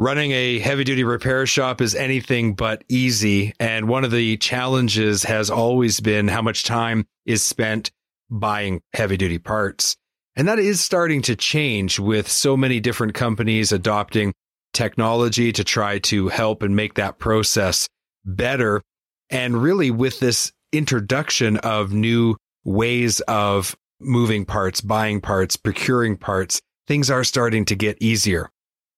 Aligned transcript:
Running 0.00 0.30
a 0.30 0.60
heavy 0.60 0.84
duty 0.84 1.02
repair 1.02 1.44
shop 1.44 1.80
is 1.80 1.96
anything 1.96 2.54
but 2.54 2.84
easy. 2.88 3.52
And 3.58 3.88
one 3.88 4.04
of 4.04 4.12
the 4.12 4.36
challenges 4.36 5.24
has 5.24 5.50
always 5.50 5.98
been 5.98 6.28
how 6.28 6.40
much 6.40 6.62
time 6.62 7.04
is 7.26 7.42
spent 7.42 7.90
buying 8.30 8.80
heavy 8.92 9.16
duty 9.16 9.38
parts. 9.38 9.96
And 10.36 10.46
that 10.46 10.60
is 10.60 10.80
starting 10.80 11.20
to 11.22 11.34
change 11.34 11.98
with 11.98 12.28
so 12.28 12.56
many 12.56 12.78
different 12.78 13.14
companies 13.14 13.72
adopting 13.72 14.34
technology 14.72 15.50
to 15.50 15.64
try 15.64 15.98
to 15.98 16.28
help 16.28 16.62
and 16.62 16.76
make 16.76 16.94
that 16.94 17.18
process 17.18 17.88
better. 18.24 18.82
And 19.30 19.60
really, 19.60 19.90
with 19.90 20.20
this 20.20 20.52
introduction 20.72 21.56
of 21.56 21.92
new 21.92 22.36
ways 22.62 23.18
of 23.22 23.76
moving 23.98 24.44
parts, 24.44 24.80
buying 24.80 25.20
parts, 25.20 25.56
procuring 25.56 26.16
parts, 26.16 26.60
things 26.86 27.10
are 27.10 27.24
starting 27.24 27.64
to 27.64 27.74
get 27.74 27.98
easier. 28.00 28.48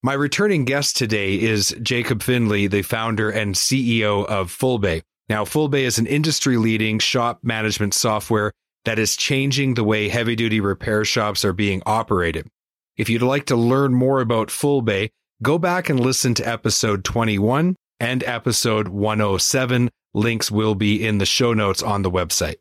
My 0.03 0.15
returning 0.15 0.65
guest 0.65 0.97
today 0.97 1.39
is 1.39 1.77
Jacob 1.83 2.23
Findlay, 2.23 2.69
the 2.69 2.81
founder 2.81 3.29
and 3.29 3.55
CEO 3.55 4.25
of 4.25 4.51
Fullbay. 4.51 5.03
Now, 5.29 5.45
Fullbay 5.45 5.83
is 5.83 5.99
an 5.99 6.07
industry 6.07 6.57
leading 6.57 6.99
shop 6.99 7.41
management 7.43 7.93
software 7.93 8.51
that 8.87 8.99
is 8.99 9.15
changing 9.15 9.75
the 9.75 9.85
way 9.85 10.09
heavy 10.09 10.37
duty 10.37 10.59
repair 10.59 11.05
shops 11.05 11.45
are 11.45 11.53
being 11.53 11.83
operated. 11.85 12.49
If 12.97 13.11
you'd 13.11 13.21
like 13.21 13.45
to 13.47 13.57
learn 13.57 13.93
more 13.93 14.23
about 14.23 14.49
Fullbay, 14.49 15.11
go 15.43 15.59
back 15.59 15.91
and 15.91 16.01
listen 16.01 16.33
to 16.37 16.49
episode 16.49 17.05
21 17.05 17.77
and 18.01 18.25
episode 18.25 18.89
107. 18.89 19.91
Links 20.15 20.51
will 20.51 20.75
be 20.75 21.07
in 21.07 21.19
the 21.19 21.27
show 21.27 21.53
notes 21.53 21.83
on 21.83 22.01
the 22.01 22.11
website. 22.11 22.57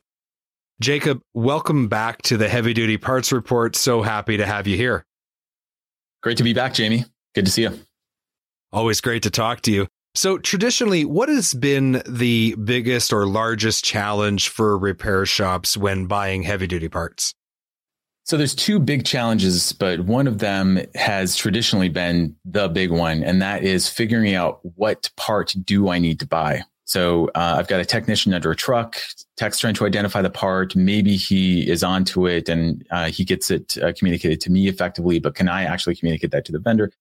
Jacob, 0.81 1.21
welcome 1.33 1.87
back 1.87 2.21
to 2.23 2.35
the 2.35 2.49
Heavy 2.49 2.73
Duty 2.73 2.97
Parts 2.97 3.31
Report. 3.31 3.77
So 3.77 4.01
happy 4.01 4.35
to 4.35 4.45
have 4.45 4.67
you 4.67 4.75
here. 4.75 5.05
Great 6.21 6.35
to 6.35 6.43
be 6.43 6.51
back, 6.51 6.73
Jamie. 6.73 7.05
Good 7.35 7.45
to 7.45 7.51
see 7.51 7.63
you. 7.63 7.79
Always 8.71 9.01
great 9.01 9.23
to 9.23 9.29
talk 9.29 9.61
to 9.61 9.71
you. 9.71 9.87
So, 10.15 10.37
traditionally, 10.37 11.05
what 11.05 11.29
has 11.29 11.53
been 11.53 12.01
the 12.07 12.55
biggest 12.55 13.13
or 13.13 13.27
largest 13.27 13.85
challenge 13.85 14.49
for 14.49 14.77
repair 14.77 15.25
shops 15.25 15.77
when 15.77 16.07
buying 16.07 16.43
heavy 16.43 16.67
duty 16.67 16.89
parts? 16.89 17.33
So, 18.23 18.35
there's 18.35 18.55
two 18.55 18.79
big 18.79 19.05
challenges, 19.05 19.71
but 19.71 20.01
one 20.01 20.27
of 20.27 20.39
them 20.39 20.79
has 20.95 21.35
traditionally 21.35 21.89
been 21.89 22.35
the 22.43 22.67
big 22.69 22.91
one, 22.91 23.23
and 23.23 23.41
that 23.41 23.63
is 23.63 23.87
figuring 23.87 24.33
out 24.33 24.59
what 24.75 25.09
part 25.15 25.53
do 25.63 25.89
I 25.89 25.99
need 25.99 26.19
to 26.21 26.27
buy. 26.27 26.63
So, 26.85 27.27
uh, 27.35 27.55
I've 27.59 27.67
got 27.67 27.79
a 27.79 27.85
technician 27.85 28.33
under 28.33 28.49
a 28.49 28.55
truck, 28.55 28.99
tech's 29.37 29.59
trying 29.59 29.75
to 29.75 29.85
identify 29.85 30.23
the 30.23 30.31
part. 30.31 30.75
Maybe 30.75 31.15
he 31.17 31.69
is 31.69 31.83
onto 31.83 32.27
it 32.27 32.49
and 32.49 32.83
uh, 32.89 33.11
he 33.11 33.23
gets 33.23 33.51
it 33.51 33.77
uh, 33.77 33.93
communicated 33.95 34.41
to 34.41 34.51
me 34.51 34.67
effectively, 34.67 35.19
but 35.19 35.35
can 35.35 35.47
I 35.47 35.63
actually 35.65 35.95
communicate 35.95 36.31
that 36.31 36.45
to 36.45 36.51
the 36.51 36.59
vendor? 36.59 36.91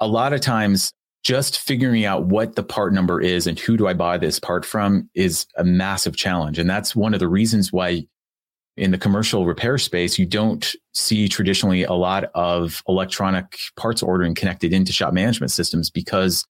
A 0.00 0.06
lot 0.06 0.32
of 0.32 0.40
times 0.40 0.92
just 1.24 1.58
figuring 1.58 2.04
out 2.04 2.26
what 2.26 2.54
the 2.56 2.62
part 2.62 2.92
number 2.92 3.20
is 3.20 3.46
and 3.46 3.58
who 3.58 3.76
do 3.76 3.86
I 3.86 3.94
buy 3.94 4.18
this 4.18 4.38
part 4.38 4.64
from 4.64 5.10
is 5.14 5.46
a 5.56 5.64
massive 5.64 6.16
challenge. 6.16 6.58
And 6.58 6.70
that's 6.70 6.94
one 6.94 7.12
of 7.12 7.20
the 7.20 7.28
reasons 7.28 7.72
why 7.72 8.06
in 8.76 8.92
the 8.92 8.98
commercial 8.98 9.44
repair 9.44 9.76
space, 9.76 10.18
you 10.18 10.24
don't 10.24 10.74
see 10.94 11.28
traditionally 11.28 11.82
a 11.82 11.92
lot 11.92 12.30
of 12.34 12.82
electronic 12.88 13.58
parts 13.76 14.02
ordering 14.02 14.34
connected 14.34 14.72
into 14.72 14.92
shop 14.92 15.12
management 15.12 15.50
systems 15.50 15.90
because 15.90 16.46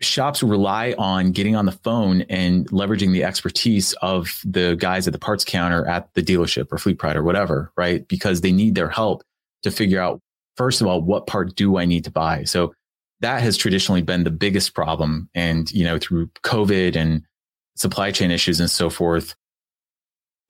shops 0.00 0.42
rely 0.42 0.94
on 0.98 1.32
getting 1.32 1.56
on 1.56 1.66
the 1.66 1.72
phone 1.72 2.22
and 2.22 2.68
leveraging 2.70 3.12
the 3.12 3.24
expertise 3.24 3.92
of 3.94 4.40
the 4.44 4.76
guys 4.76 5.08
at 5.08 5.12
the 5.12 5.18
parts 5.18 5.44
counter 5.44 5.86
at 5.86 6.12
the 6.14 6.22
dealership 6.22 6.70
or 6.70 6.76
FleetPride 6.76 7.16
or 7.16 7.24
whatever, 7.24 7.72
right? 7.76 8.06
Because 8.06 8.42
they 8.42 8.52
need 8.52 8.74
their 8.74 8.90
help 8.90 9.22
to 9.64 9.70
figure 9.70 10.00
out 10.00 10.20
first 10.56 10.80
of 10.80 10.86
all, 10.86 11.00
what 11.00 11.26
part 11.26 11.54
do 11.54 11.76
I 11.76 11.84
need 11.84 12.04
to 12.04 12.10
buy? 12.10 12.44
So 12.44 12.74
that 13.20 13.42
has 13.42 13.56
traditionally 13.56 14.02
been 14.02 14.24
the 14.24 14.30
biggest 14.30 14.74
problem. 14.74 15.28
And, 15.34 15.70
you 15.72 15.84
know, 15.84 15.98
through 15.98 16.28
COVID 16.42 16.96
and 16.96 17.22
supply 17.74 18.10
chain 18.10 18.30
issues 18.30 18.60
and 18.60 18.70
so 18.70 18.90
forth, 18.90 19.34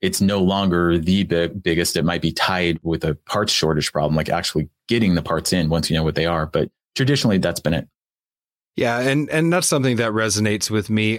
it's 0.00 0.20
no 0.20 0.40
longer 0.40 0.98
the 0.98 1.24
big, 1.24 1.62
biggest. 1.62 1.96
It 1.96 2.04
might 2.04 2.22
be 2.22 2.32
tied 2.32 2.78
with 2.82 3.04
a 3.04 3.14
parts 3.26 3.52
shortage 3.52 3.92
problem, 3.92 4.14
like 4.14 4.28
actually 4.28 4.68
getting 4.88 5.14
the 5.14 5.22
parts 5.22 5.52
in 5.52 5.68
once 5.68 5.90
you 5.90 5.96
know 5.96 6.02
what 6.02 6.14
they 6.14 6.26
are. 6.26 6.46
But 6.46 6.70
traditionally, 6.94 7.38
that's 7.38 7.60
been 7.60 7.74
it. 7.74 7.88
Yeah. 8.76 9.00
And, 9.00 9.30
and 9.30 9.52
that's 9.52 9.66
something 9.66 9.96
that 9.96 10.12
resonates 10.12 10.70
with 10.70 10.90
me. 10.90 11.18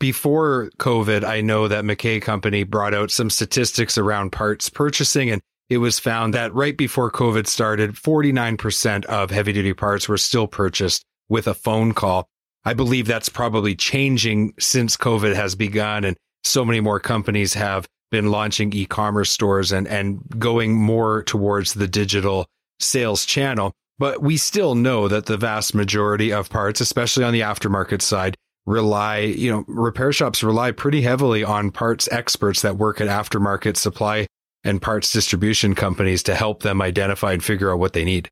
Before 0.00 0.70
COVID, 0.78 1.24
I 1.24 1.40
know 1.40 1.66
that 1.66 1.84
MacKay 1.84 2.20
Company 2.20 2.62
brought 2.62 2.94
out 2.94 3.10
some 3.10 3.30
statistics 3.30 3.98
around 3.98 4.30
parts 4.30 4.68
purchasing 4.68 5.28
and 5.28 5.42
it 5.68 5.78
was 5.78 5.98
found 5.98 6.34
that 6.34 6.54
right 6.54 6.76
before 6.76 7.10
COVID 7.10 7.46
started, 7.46 7.92
49% 7.92 9.04
of 9.04 9.30
heavy 9.30 9.52
duty 9.52 9.74
parts 9.74 10.08
were 10.08 10.16
still 10.16 10.46
purchased 10.46 11.04
with 11.28 11.46
a 11.46 11.54
phone 11.54 11.92
call. 11.92 12.28
I 12.64 12.74
believe 12.74 13.06
that's 13.06 13.28
probably 13.28 13.74
changing 13.74 14.54
since 14.58 14.96
COVID 14.96 15.34
has 15.34 15.54
begun 15.54 16.04
and 16.04 16.16
so 16.44 16.64
many 16.64 16.80
more 16.80 17.00
companies 17.00 17.54
have 17.54 17.86
been 18.10 18.30
launching 18.30 18.72
e-commerce 18.72 19.30
stores 19.30 19.72
and, 19.72 19.86
and 19.86 20.22
going 20.38 20.74
more 20.74 21.22
towards 21.22 21.74
the 21.74 21.88
digital 21.88 22.46
sales 22.80 23.26
channel. 23.26 23.72
But 23.98 24.22
we 24.22 24.36
still 24.36 24.74
know 24.74 25.08
that 25.08 25.26
the 25.26 25.36
vast 25.36 25.74
majority 25.74 26.32
of 26.32 26.48
parts, 26.48 26.80
especially 26.80 27.24
on 27.24 27.32
the 27.32 27.40
aftermarket 27.40 28.00
side, 28.00 28.36
rely, 28.64 29.18
you 29.18 29.50
know, 29.50 29.64
repair 29.66 30.12
shops 30.12 30.42
rely 30.42 30.70
pretty 30.70 31.02
heavily 31.02 31.42
on 31.42 31.70
parts 31.70 32.08
experts 32.12 32.62
that 32.62 32.76
work 32.76 33.00
at 33.00 33.08
aftermarket 33.08 33.76
supply 33.76 34.26
and 34.68 34.82
parts 34.82 35.12
distribution 35.12 35.74
companies 35.74 36.22
to 36.24 36.34
help 36.34 36.62
them 36.62 36.82
identify 36.82 37.32
and 37.32 37.42
figure 37.42 37.72
out 37.72 37.78
what 37.78 37.94
they 37.94 38.04
need. 38.04 38.28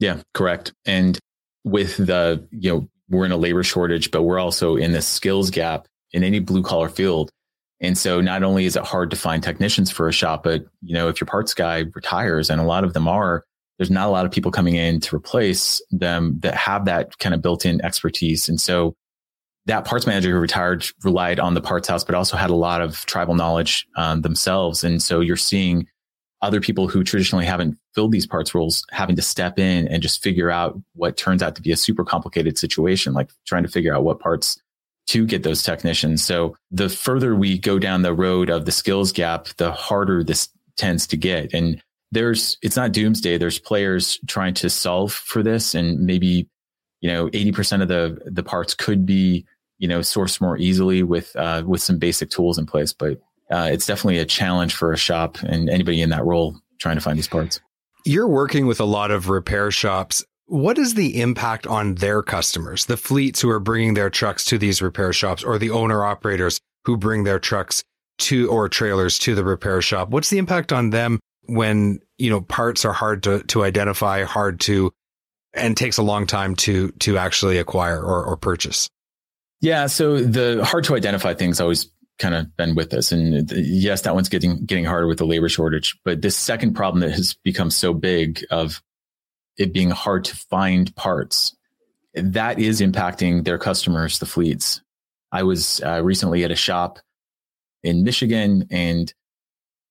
Yeah, 0.00 0.22
correct. 0.32 0.72
And 0.86 1.18
with 1.62 1.96
the, 1.98 2.46
you 2.50 2.72
know, 2.72 2.88
we're 3.10 3.26
in 3.26 3.32
a 3.32 3.36
labor 3.36 3.62
shortage, 3.62 4.10
but 4.10 4.22
we're 4.22 4.38
also 4.38 4.76
in 4.76 4.92
this 4.92 5.06
skills 5.06 5.50
gap 5.50 5.86
in 6.12 6.24
any 6.24 6.40
blue 6.40 6.62
collar 6.62 6.88
field. 6.88 7.30
And 7.80 7.98
so 7.98 8.22
not 8.22 8.42
only 8.42 8.64
is 8.64 8.76
it 8.76 8.84
hard 8.84 9.10
to 9.10 9.16
find 9.16 9.42
technicians 9.42 9.90
for 9.90 10.08
a 10.08 10.12
shop, 10.12 10.42
but 10.42 10.64
you 10.80 10.94
know, 10.94 11.08
if 11.08 11.20
your 11.20 11.26
parts 11.26 11.52
guy 11.52 11.84
retires 11.94 12.48
and 12.48 12.60
a 12.60 12.64
lot 12.64 12.84
of 12.84 12.94
them 12.94 13.06
are, 13.06 13.44
there's 13.78 13.90
not 13.90 14.08
a 14.08 14.10
lot 14.10 14.24
of 14.24 14.32
people 14.32 14.52
coming 14.52 14.76
in 14.76 15.00
to 15.00 15.16
replace 15.16 15.82
them 15.90 16.38
that 16.40 16.54
have 16.54 16.86
that 16.86 17.18
kind 17.18 17.34
of 17.34 17.42
built-in 17.42 17.84
expertise. 17.84 18.48
And 18.48 18.60
so 18.60 18.94
that 19.66 19.84
parts 19.84 20.06
manager 20.06 20.30
who 20.30 20.38
retired 20.38 20.86
relied 21.02 21.40
on 21.40 21.54
the 21.54 21.60
parts 21.60 21.88
house, 21.88 22.04
but 22.04 22.14
also 22.14 22.36
had 22.36 22.50
a 22.50 22.54
lot 22.54 22.80
of 22.80 23.04
tribal 23.06 23.34
knowledge 23.34 23.86
um, 23.96 24.20
themselves. 24.22 24.84
And 24.84 25.02
so 25.02 25.20
you're 25.20 25.36
seeing 25.36 25.86
other 26.42 26.60
people 26.60 26.88
who 26.88 27.02
traditionally 27.02 27.46
haven't 27.46 27.78
filled 27.94 28.12
these 28.12 28.26
parts 28.26 28.54
roles 28.54 28.84
having 28.90 29.16
to 29.16 29.22
step 29.22 29.58
in 29.58 29.88
and 29.88 30.02
just 30.02 30.22
figure 30.22 30.50
out 30.50 30.78
what 30.94 31.16
turns 31.16 31.42
out 31.42 31.56
to 31.56 31.62
be 31.62 31.72
a 31.72 31.76
super 31.76 32.04
complicated 32.04 32.58
situation, 32.58 33.14
like 33.14 33.30
trying 33.46 33.62
to 33.62 33.68
figure 33.68 33.94
out 33.94 34.04
what 34.04 34.20
parts 34.20 34.60
to 35.06 35.24
get 35.24 35.42
those 35.42 35.62
technicians. 35.62 36.22
So 36.22 36.56
the 36.70 36.90
further 36.90 37.34
we 37.34 37.58
go 37.58 37.78
down 37.78 38.02
the 38.02 38.14
road 38.14 38.50
of 38.50 38.66
the 38.66 38.72
skills 38.72 39.12
gap, 39.12 39.48
the 39.56 39.72
harder 39.72 40.22
this 40.22 40.50
tends 40.76 41.06
to 41.08 41.16
get. 41.16 41.54
And 41.54 41.82
there's, 42.12 42.58
it's 42.60 42.76
not 42.76 42.92
doomsday. 42.92 43.38
There's 43.38 43.58
players 43.58 44.18
trying 44.26 44.54
to 44.54 44.68
solve 44.68 45.12
for 45.12 45.42
this 45.42 45.74
and 45.74 46.00
maybe, 46.00 46.48
you 47.00 47.10
know, 47.10 47.28
80% 47.28 47.80
of 47.82 47.88
the, 47.88 48.18
the 48.26 48.42
parts 48.42 48.74
could 48.74 49.06
be 49.06 49.46
you 49.78 49.88
know 49.88 50.02
source 50.02 50.40
more 50.40 50.56
easily 50.56 51.02
with 51.02 51.34
uh, 51.36 51.62
with 51.66 51.82
some 51.82 51.98
basic 51.98 52.30
tools 52.30 52.58
in 52.58 52.66
place. 52.66 52.92
But 52.92 53.20
uh, 53.50 53.68
it's 53.72 53.86
definitely 53.86 54.18
a 54.18 54.24
challenge 54.24 54.74
for 54.74 54.92
a 54.92 54.96
shop 54.96 55.38
and 55.42 55.68
anybody 55.68 56.00
in 56.00 56.10
that 56.10 56.24
role 56.24 56.56
trying 56.78 56.96
to 56.96 57.00
find 57.00 57.18
these 57.18 57.28
parts. 57.28 57.60
You're 58.04 58.28
working 58.28 58.66
with 58.66 58.80
a 58.80 58.84
lot 58.84 59.10
of 59.10 59.28
repair 59.28 59.70
shops. 59.70 60.24
What 60.46 60.76
is 60.76 60.94
the 60.94 61.22
impact 61.22 61.66
on 61.66 61.94
their 61.94 62.22
customers, 62.22 62.84
the 62.84 62.98
fleets 62.98 63.40
who 63.40 63.48
are 63.48 63.60
bringing 63.60 63.94
their 63.94 64.10
trucks 64.10 64.44
to 64.46 64.58
these 64.58 64.82
repair 64.82 65.12
shops 65.12 65.42
or 65.42 65.58
the 65.58 65.70
owner 65.70 66.04
operators 66.04 66.60
who 66.84 66.98
bring 66.98 67.24
their 67.24 67.38
trucks 67.38 67.82
to 68.18 68.50
or 68.50 68.68
trailers 68.68 69.18
to 69.20 69.34
the 69.34 69.44
repair 69.44 69.80
shop. 69.80 70.10
What's 70.10 70.28
the 70.28 70.38
impact 70.38 70.72
on 70.72 70.90
them 70.90 71.18
when, 71.46 72.00
you 72.18 72.28
know, 72.28 72.42
parts 72.42 72.84
are 72.84 72.92
hard 72.92 73.22
to, 73.22 73.42
to 73.44 73.64
identify, 73.64 74.24
hard 74.24 74.60
to, 74.60 74.92
and 75.54 75.76
takes 75.76 75.96
a 75.96 76.02
long 76.02 76.26
time 76.26 76.56
to, 76.56 76.90
to 77.00 77.16
actually 77.16 77.56
acquire 77.56 78.00
or, 78.00 78.24
or 78.24 78.36
purchase? 78.36 78.88
Yeah. 79.64 79.86
So 79.86 80.18
the 80.18 80.62
hard 80.62 80.84
to 80.84 80.94
identify 80.94 81.32
things 81.32 81.58
always 81.58 81.88
kind 82.18 82.34
of 82.34 82.54
been 82.54 82.74
with 82.74 82.92
us. 82.92 83.12
And 83.12 83.50
yes, 83.50 84.02
that 84.02 84.14
one's 84.14 84.28
getting, 84.28 84.66
getting 84.66 84.84
harder 84.84 85.06
with 85.06 85.16
the 85.16 85.24
labor 85.24 85.48
shortage. 85.48 85.98
But 86.04 86.20
this 86.20 86.36
second 86.36 86.74
problem 86.74 87.00
that 87.00 87.12
has 87.12 87.32
become 87.32 87.70
so 87.70 87.94
big 87.94 88.44
of 88.50 88.82
it 89.56 89.72
being 89.72 89.88
hard 89.90 90.26
to 90.26 90.36
find 90.36 90.94
parts, 90.96 91.56
that 92.12 92.58
is 92.58 92.82
impacting 92.82 93.44
their 93.44 93.56
customers, 93.56 94.18
the 94.18 94.26
fleets. 94.26 94.82
I 95.32 95.44
was 95.44 95.80
uh, 95.82 96.02
recently 96.04 96.44
at 96.44 96.50
a 96.50 96.56
shop 96.56 96.98
in 97.82 98.04
Michigan 98.04 98.66
and 98.70 99.14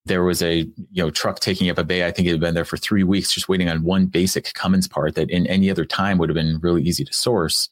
there 0.05 0.23
was 0.23 0.43
a 0.43 0.57
you 0.57 1.03
know 1.03 1.09
truck 1.09 1.39
taking 1.39 1.71
up 1.71 1.79
a 1.79 1.83
bay. 1.83 2.05
I 2.05 2.11
think 2.11 2.27
it 2.27 2.31
had 2.31 2.39
been 2.39 2.53
there 2.53 2.63
for 2.63 2.77
three 2.77 3.03
weeks, 3.03 3.33
just 3.33 3.49
waiting 3.49 3.69
on 3.69 3.83
one 3.83 4.05
basic 4.05 4.53
Cummins 4.53 4.87
part 4.87 5.15
that 5.15 5.31
in 5.31 5.47
any 5.47 5.71
other 5.71 5.85
time 5.85 6.19
would 6.19 6.29
have 6.29 6.35
been 6.35 6.59
really 6.61 6.83
easy 6.83 7.03
to 7.03 7.13
source. 7.13 7.69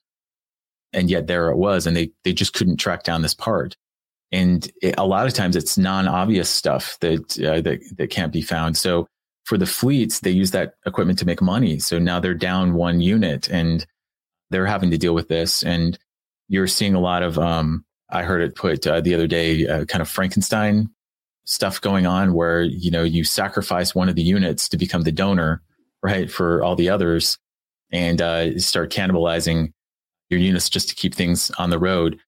And 0.93 1.09
yet 1.09 1.27
there 1.27 1.49
it 1.49 1.57
was, 1.57 1.87
and 1.87 1.95
they 1.95 2.11
they 2.23 2.33
just 2.33 2.53
couldn't 2.53 2.77
track 2.77 3.03
down 3.03 3.21
this 3.21 3.33
part. 3.33 3.77
And 4.31 4.69
it, 4.81 4.95
a 4.97 5.05
lot 5.05 5.27
of 5.27 5.33
times 5.33 5.55
it's 5.55 5.77
non-obvious 5.77 6.49
stuff 6.49 6.97
that 6.99 7.39
uh, 7.39 7.61
that 7.61 7.79
that 7.97 8.09
can't 8.09 8.33
be 8.33 8.41
found. 8.41 8.77
So 8.77 9.07
for 9.45 9.57
the 9.57 9.65
fleets, 9.65 10.19
they 10.19 10.31
use 10.31 10.51
that 10.51 10.73
equipment 10.85 11.19
to 11.19 11.25
make 11.25 11.41
money. 11.41 11.79
So 11.79 11.99
now 11.99 12.19
they're 12.19 12.33
down 12.33 12.73
one 12.73 13.01
unit, 13.01 13.49
and 13.49 13.85
they're 14.49 14.65
having 14.65 14.91
to 14.91 14.97
deal 14.97 15.13
with 15.13 15.29
this. 15.29 15.63
And 15.63 15.97
you're 16.49 16.67
seeing 16.67 16.95
a 16.95 16.99
lot 16.99 17.23
of 17.23 17.37
um, 17.39 17.85
I 18.11 18.23
heard 18.23 18.41
it 18.41 18.55
put 18.55 18.85
uh, 18.85 19.01
the 19.01 19.15
other 19.15 19.27
day, 19.27 19.65
uh, 19.67 19.85
kind 19.85 20.01
of 20.01 20.09
Frankenstein 20.09 20.89
stuff 21.45 21.81
going 21.81 22.05
on 22.05 22.33
where, 22.33 22.61
you 22.61 22.91
know, 22.91 23.03
you 23.03 23.23
sacrifice 23.23 23.95
one 23.95 24.09
of 24.09 24.15
the 24.15 24.21
units 24.21 24.69
to 24.69 24.77
become 24.77 25.03
the 25.03 25.11
donor, 25.11 25.61
right, 26.03 26.29
for 26.29 26.63
all 26.63 26.75
the 26.75 26.89
others 26.89 27.37
and 27.91 28.21
uh, 28.21 28.57
start 28.59 28.91
cannibalizing 28.91 29.73
your 30.31 30.39
units 30.39 30.69
just 30.69 30.89
to 30.89 30.95
keep 30.95 31.13
things 31.13 31.51
on 31.59 31.69
the 31.69 31.79
road. 31.79 32.19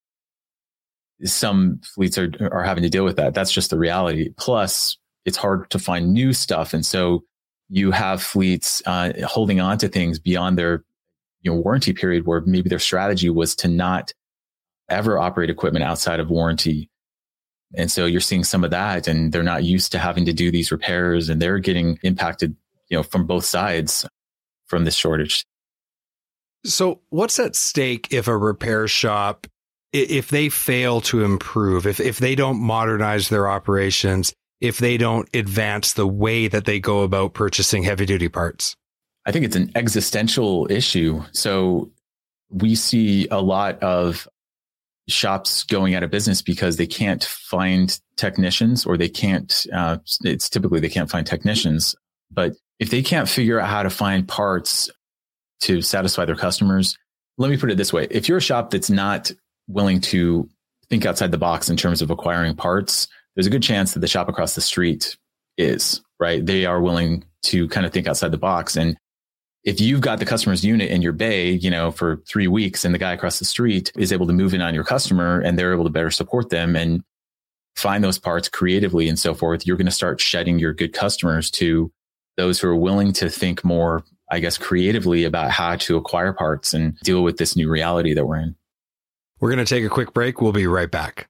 Some 1.24 1.80
fleets 1.96 2.18
are, 2.18 2.32
are 2.52 2.64
having 2.64 2.84
to 2.84 2.90
deal 2.90 3.06
with 3.06 3.16
that. 3.16 3.34
That's 3.34 3.52
just 3.52 3.70
the 3.70 3.78
reality. 3.78 4.30
Plus, 4.38 4.98
it's 5.26 5.38
hard 5.38 5.70
to 5.72 5.80
find 5.80 6.14
new 6.14 6.34
stuff. 6.34 6.74
And 6.74 6.86
so 6.86 7.24
you 7.70 7.92
have 7.92 8.22
fleets 8.22 8.84
uh, 8.86 9.14
holding 9.26 9.60
on 9.62 9.78
to 9.80 9.88
things 9.88 10.20
beyond 10.20 10.58
their 10.58 10.84
you 11.42 11.52
know, 11.52 11.58
warranty 11.58 11.94
period 11.94 12.26
where 12.26 12.42
maybe 12.42 12.70
their 12.70 12.80
strategy 12.80 13.30
was 13.30 13.56
to 13.56 13.68
not 13.68 14.14
ever 14.90 15.18
operate 15.18 15.50
equipment 15.50 15.84
outside 15.84 16.20
of 16.20 16.30
warranty. 16.30 16.90
And 17.76 17.92
so 17.92 18.06
you're 18.06 18.22
seeing 18.22 18.44
some 18.44 18.64
of 18.64 18.72
that 18.72 19.08
and 19.08 19.32
they're 19.32 19.44
not 19.44 19.64
used 19.64 19.92
to 19.94 20.00
having 20.00 20.26
to 20.26 20.34
do 20.34 20.52
these 20.52 20.72
repairs 20.72 21.30
and 21.30 21.42
they're 21.42 21.60
getting 21.60 21.98
impacted, 22.04 22.56
you 22.90 22.98
know, 22.98 23.04
from 23.04 23.26
both 23.26 23.46
sides 23.46 24.06
from 24.68 24.86
this 24.86 24.96
shortage. 24.96 25.46
So 26.66 27.02
what's 27.10 27.40
at 27.40 27.56
stake 27.56 28.08
if 28.12 28.28
a 28.28 28.38
repair 28.38 28.88
shop 28.88 29.48
if 29.92 30.30
they 30.30 30.50
fail 30.50 31.02
to 31.02 31.24
improve, 31.24 31.86
if 31.86 32.00
if 32.00 32.18
they 32.18 32.36
don't 32.36 32.60
modernize 32.60 33.30
their 33.30 33.48
operations, 33.48 34.34
if 34.60 34.80
they 34.80 34.98
don't 34.98 35.30
advance 35.36 35.94
the 35.94 36.08
way 36.08 36.48
that 36.48 36.66
they 36.66 36.80
go 36.80 37.02
about 37.02 37.34
purchasing 37.34 37.84
heavy 37.84 38.06
duty 38.06 38.30
parts? 38.30 38.76
I 39.26 39.32
think 39.32 39.46
it's 39.46 39.56
an 39.56 39.72
existential 39.76 40.68
issue. 40.70 41.24
So 41.32 41.92
we 42.50 42.76
see 42.76 43.28
a 43.30 43.42
lot 43.42 43.82
of 43.82 44.28
shops 45.08 45.64
going 45.64 45.96
out 45.96 46.04
of 46.04 46.12
business 46.12 46.42
because 46.42 46.78
they 46.78 46.88
can't 46.88 47.24
find 47.24 48.00
technicians 48.16 48.86
or 48.86 48.98
they 48.98 49.10
can't 49.10 49.66
uh, 49.74 49.98
it's 50.22 50.50
typically 50.50 50.80
they 50.80 50.90
can't 50.90 51.10
find 51.10 51.28
technicians 51.28 51.94
but 52.32 52.54
if 52.80 52.90
they 52.90 53.02
can't 53.02 53.28
figure 53.28 53.60
out 53.60 53.68
how 53.68 53.84
to 53.84 53.90
find 53.90 54.26
parts 54.30 54.90
to 55.64 55.82
satisfy 55.82 56.26
their 56.26 56.36
customers. 56.36 56.98
Let 57.38 57.50
me 57.50 57.58
put 57.58 57.72
it 57.72 57.78
this 57.78 57.92
way. 57.92 58.08
If 58.12 58.30
you're 58.30 58.38
a 58.38 58.42
shop 58.42 58.70
that's 58.70 58.90
not 58.90 59.32
willing 59.68 60.02
to 60.02 60.48
think 60.90 61.06
outside 61.06 61.32
the 61.32 61.38
box 61.38 61.70
in 61.70 61.78
terms 61.78 62.02
of 62.02 62.12
acquiring 62.12 62.56
parts 62.56 63.08
there's 63.36 63.48
a 63.48 63.50
good 63.50 63.64
chance 63.64 63.94
that 63.94 64.00
the 64.00 64.08
shop 64.08 64.30
across 64.30 64.54
the 64.54 64.62
street 64.62 65.18
is 65.58 66.04
right? 66.24 66.46
They 66.46 66.66
are 66.66 66.82
willing 66.82 67.26
to 67.44 67.68
kind 67.68 67.86
of 67.86 67.92
think 67.92 68.08
outside 68.08 68.32
the 68.32 68.38
box. 68.38 68.78
And 68.78 68.96
if 69.66 69.82
you've 69.82 70.00
got 70.00 70.20
the 70.20 70.26
customer's 70.26 70.64
unit 70.64 70.90
in 70.90 71.02
your 71.02 71.12
bay, 71.12 71.52
you 71.52 71.70
know, 71.70 71.92
for 71.92 72.24
three 72.26 72.48
weeks 72.48 72.86
and 72.86 72.96
the 72.96 73.00
guy 73.00 73.12
across 73.12 73.40
the 73.40 73.46
street 73.46 73.92
is 73.98 74.14
able 74.14 74.28
to 74.28 74.34
move 74.34 74.54
in 74.54 74.62
on 74.62 74.74
your 74.74 74.86
customer 74.86 75.42
and 75.42 75.60
they're 75.60 75.74
able 75.74 75.84
to 75.84 75.90
better 75.90 76.12
support 76.12 76.50
them 76.50 76.78
and 76.78 77.04
find 77.76 78.06
those 78.06 78.18
parts 78.18 78.48
creatively 78.48 79.10
and 79.10 79.20
so 79.20 79.34
forth, 79.34 79.68
you're 79.68 79.76
going 79.76 79.86
to 79.86 79.92
start 79.92 80.22
shedding 80.22 80.60
your 80.60 80.74
good 80.74 80.94
customers 80.94 81.52
to 81.52 81.92
those 82.38 82.58
who 82.62 82.70
are 82.70 82.76
willing 82.76 83.12
to 83.12 83.30
think 83.30 83.66
more, 83.66 84.06
I 84.34 84.40
guess, 84.40 84.58
creatively 84.58 85.26
about 85.26 85.52
how 85.52 85.76
to 85.76 85.96
acquire 85.96 86.34
parts 86.34 86.74
and 86.74 86.98
deal 87.00 87.22
with 87.22 87.38
this 87.38 87.56
new 87.56 87.70
reality 87.70 88.16
that 88.16 88.26
we're 88.26 88.40
in. 88.40 88.56
We're 89.40 89.52
going 89.52 89.64
to 89.64 89.76
take 89.76 89.86
a 89.86 89.90
quick 89.90 90.14
break. 90.14 90.42
We'll 90.42 90.52
be 90.52 90.66
right 90.66 90.90
back. 90.90 91.30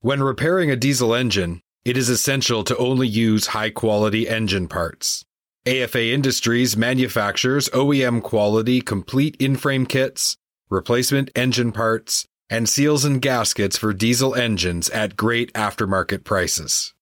When 0.00 0.22
repairing 0.22 0.70
a 0.70 0.76
diesel 0.76 1.14
engine, 1.14 1.62
it 1.84 1.96
is 1.96 2.08
essential 2.08 2.64
to 2.64 2.76
only 2.76 3.06
use 3.06 3.48
high 3.48 3.70
quality 3.70 4.28
engine 4.28 4.66
parts. 4.66 5.24
AFA 5.64 6.12
Industries 6.12 6.76
manufactures 6.76 7.68
OEM 7.70 8.22
quality 8.22 8.80
complete 8.80 9.36
in-frame 9.38 9.86
kits, 9.86 10.36
replacement 10.68 11.30
engine 11.36 11.70
parts, 11.70 12.26
and 12.50 12.68
seals 12.68 13.04
and 13.04 13.22
gaskets 13.22 13.78
for 13.78 13.92
diesel 13.92 14.34
engines 14.34 14.90
at 14.90 15.16
great 15.16 15.52
aftermarket 15.52 16.24
prices. 16.24 16.92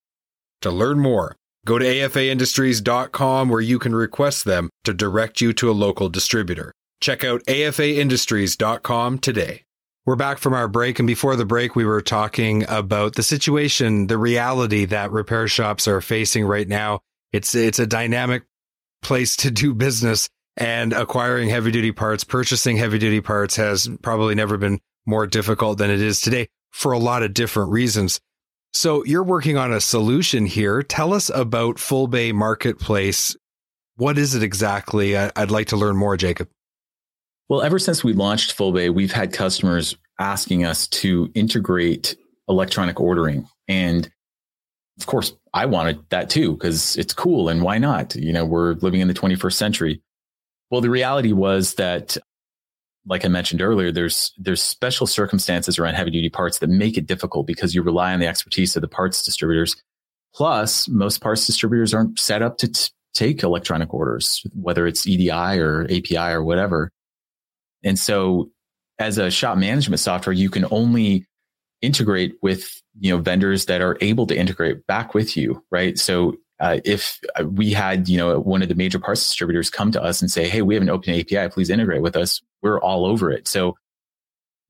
To 0.60 0.70
learn 0.70 1.00
more, 1.00 1.36
go 1.66 1.78
to 1.78 1.84
afaindustries.com 1.84 3.48
where 3.48 3.60
you 3.60 3.78
can 3.78 3.94
request 3.94 4.44
them 4.44 4.70
to 4.84 4.92
direct 4.92 5.40
you 5.40 5.52
to 5.52 5.70
a 5.70 5.72
local 5.72 6.08
distributor. 6.08 6.72
Check 7.00 7.24
out 7.24 7.42
afaindustries.com 7.44 9.18
today. 9.18 9.64
We're 10.04 10.16
back 10.16 10.38
from 10.38 10.52
our 10.52 10.66
break, 10.66 10.98
and 10.98 11.06
before 11.06 11.36
the 11.36 11.44
break, 11.44 11.76
we 11.76 11.84
were 11.84 12.00
talking 12.00 12.64
about 12.68 13.14
the 13.14 13.22
situation, 13.22 14.08
the 14.08 14.18
reality 14.18 14.84
that 14.86 15.12
repair 15.12 15.46
shops 15.46 15.86
are 15.86 16.00
facing 16.00 16.44
right 16.44 16.66
now. 16.66 17.00
It's 17.32 17.54
it's 17.54 17.78
a 17.78 17.86
dynamic 17.86 18.42
place 19.02 19.36
to 19.36 19.50
do 19.52 19.74
business 19.74 20.28
and 20.56 20.92
acquiring 20.92 21.48
heavy 21.48 21.70
duty 21.70 21.92
parts, 21.92 22.24
purchasing 22.24 22.76
heavy 22.76 22.98
duty 22.98 23.20
parts 23.20 23.56
has 23.56 23.88
probably 24.02 24.34
never 24.34 24.56
been 24.58 24.80
more 25.06 25.26
difficult 25.26 25.78
than 25.78 25.90
it 25.90 26.00
is 26.00 26.20
today 26.20 26.48
for 26.70 26.92
a 26.92 26.98
lot 26.98 27.22
of 27.22 27.34
different 27.34 27.70
reasons. 27.70 28.20
So 28.74 29.04
you're 29.04 29.22
working 29.22 29.58
on 29.58 29.72
a 29.72 29.80
solution 29.80 30.46
here. 30.46 30.82
Tell 30.82 31.12
us 31.12 31.30
about 31.34 31.76
Fullbay 31.76 32.32
Marketplace. 32.32 33.36
What 33.96 34.16
is 34.16 34.34
it 34.34 34.42
exactly? 34.42 35.16
I'd 35.16 35.50
like 35.50 35.68
to 35.68 35.76
learn 35.76 35.96
more, 35.96 36.16
Jacob. 36.16 36.48
Well, 37.48 37.60
ever 37.62 37.78
since 37.78 38.02
we 38.02 38.14
launched 38.14 38.56
Fullbay, 38.56 38.94
we've 38.94 39.12
had 39.12 39.32
customers 39.32 39.96
asking 40.18 40.64
us 40.64 40.88
to 40.88 41.30
integrate 41.34 42.16
electronic 42.48 42.98
ordering. 42.98 43.46
And 43.68 44.10
of 44.98 45.06
course, 45.06 45.34
I 45.52 45.66
wanted 45.66 46.08
that 46.08 46.30
too 46.30 46.52
because 46.52 46.96
it's 46.96 47.12
cool 47.12 47.50
and 47.50 47.62
why 47.62 47.76
not? 47.78 48.14
You 48.14 48.32
know, 48.32 48.46
we're 48.46 48.74
living 48.74 49.00
in 49.00 49.08
the 49.08 49.14
21st 49.14 49.54
century. 49.54 50.02
Well, 50.70 50.80
the 50.80 50.90
reality 50.90 51.32
was 51.32 51.74
that, 51.74 52.16
like 53.06 53.24
I 53.24 53.28
mentioned 53.28 53.62
earlier, 53.62 53.90
there's 53.90 54.32
there's 54.38 54.62
special 54.62 55.06
circumstances 55.06 55.78
around 55.78 55.94
heavy 55.94 56.10
duty 56.10 56.28
parts 56.28 56.58
that 56.60 56.68
make 56.68 56.96
it 56.96 57.06
difficult 57.06 57.46
because 57.46 57.74
you 57.74 57.82
rely 57.82 58.12
on 58.12 58.20
the 58.20 58.26
expertise 58.26 58.76
of 58.76 58.82
the 58.82 58.88
parts 58.88 59.22
distributors. 59.22 59.76
Plus, 60.34 60.88
most 60.88 61.20
parts 61.20 61.46
distributors 61.46 61.92
aren't 61.92 62.18
set 62.18 62.42
up 62.42 62.58
to 62.58 62.68
t- 62.68 62.90
take 63.12 63.42
electronic 63.42 63.92
orders, 63.92 64.42
whether 64.54 64.86
it's 64.86 65.06
EDI 65.06 65.58
or 65.58 65.84
API 65.84 66.16
or 66.16 66.42
whatever. 66.42 66.90
And 67.82 67.98
so, 67.98 68.50
as 68.98 69.18
a 69.18 69.30
shop 69.30 69.58
management 69.58 70.00
software, 70.00 70.32
you 70.32 70.48
can 70.48 70.64
only 70.70 71.26
integrate 71.82 72.36
with 72.40 72.80
you 73.00 73.10
know 73.10 73.20
vendors 73.20 73.66
that 73.66 73.80
are 73.80 73.98
able 74.00 74.26
to 74.26 74.36
integrate 74.36 74.86
back 74.86 75.14
with 75.14 75.36
you 75.36 75.62
right 75.70 75.98
so 75.98 76.34
uh, 76.60 76.78
if 76.84 77.18
uh, 77.34 77.44
we 77.44 77.72
had 77.72 78.08
you 78.08 78.16
know 78.16 78.38
one 78.38 78.62
of 78.62 78.68
the 78.68 78.74
major 78.74 79.00
parts 79.00 79.26
distributors 79.26 79.68
come 79.68 79.90
to 79.90 80.00
us 80.00 80.20
and 80.20 80.30
say 80.30 80.48
hey 80.48 80.62
we 80.62 80.74
have 80.74 80.82
an 80.82 80.88
open 80.88 81.12
api 81.12 81.48
please 81.48 81.70
integrate 81.70 82.02
with 82.02 82.16
us 82.16 82.40
we're 82.62 82.80
all 82.80 83.04
over 83.04 83.30
it 83.30 83.46
so 83.48 83.76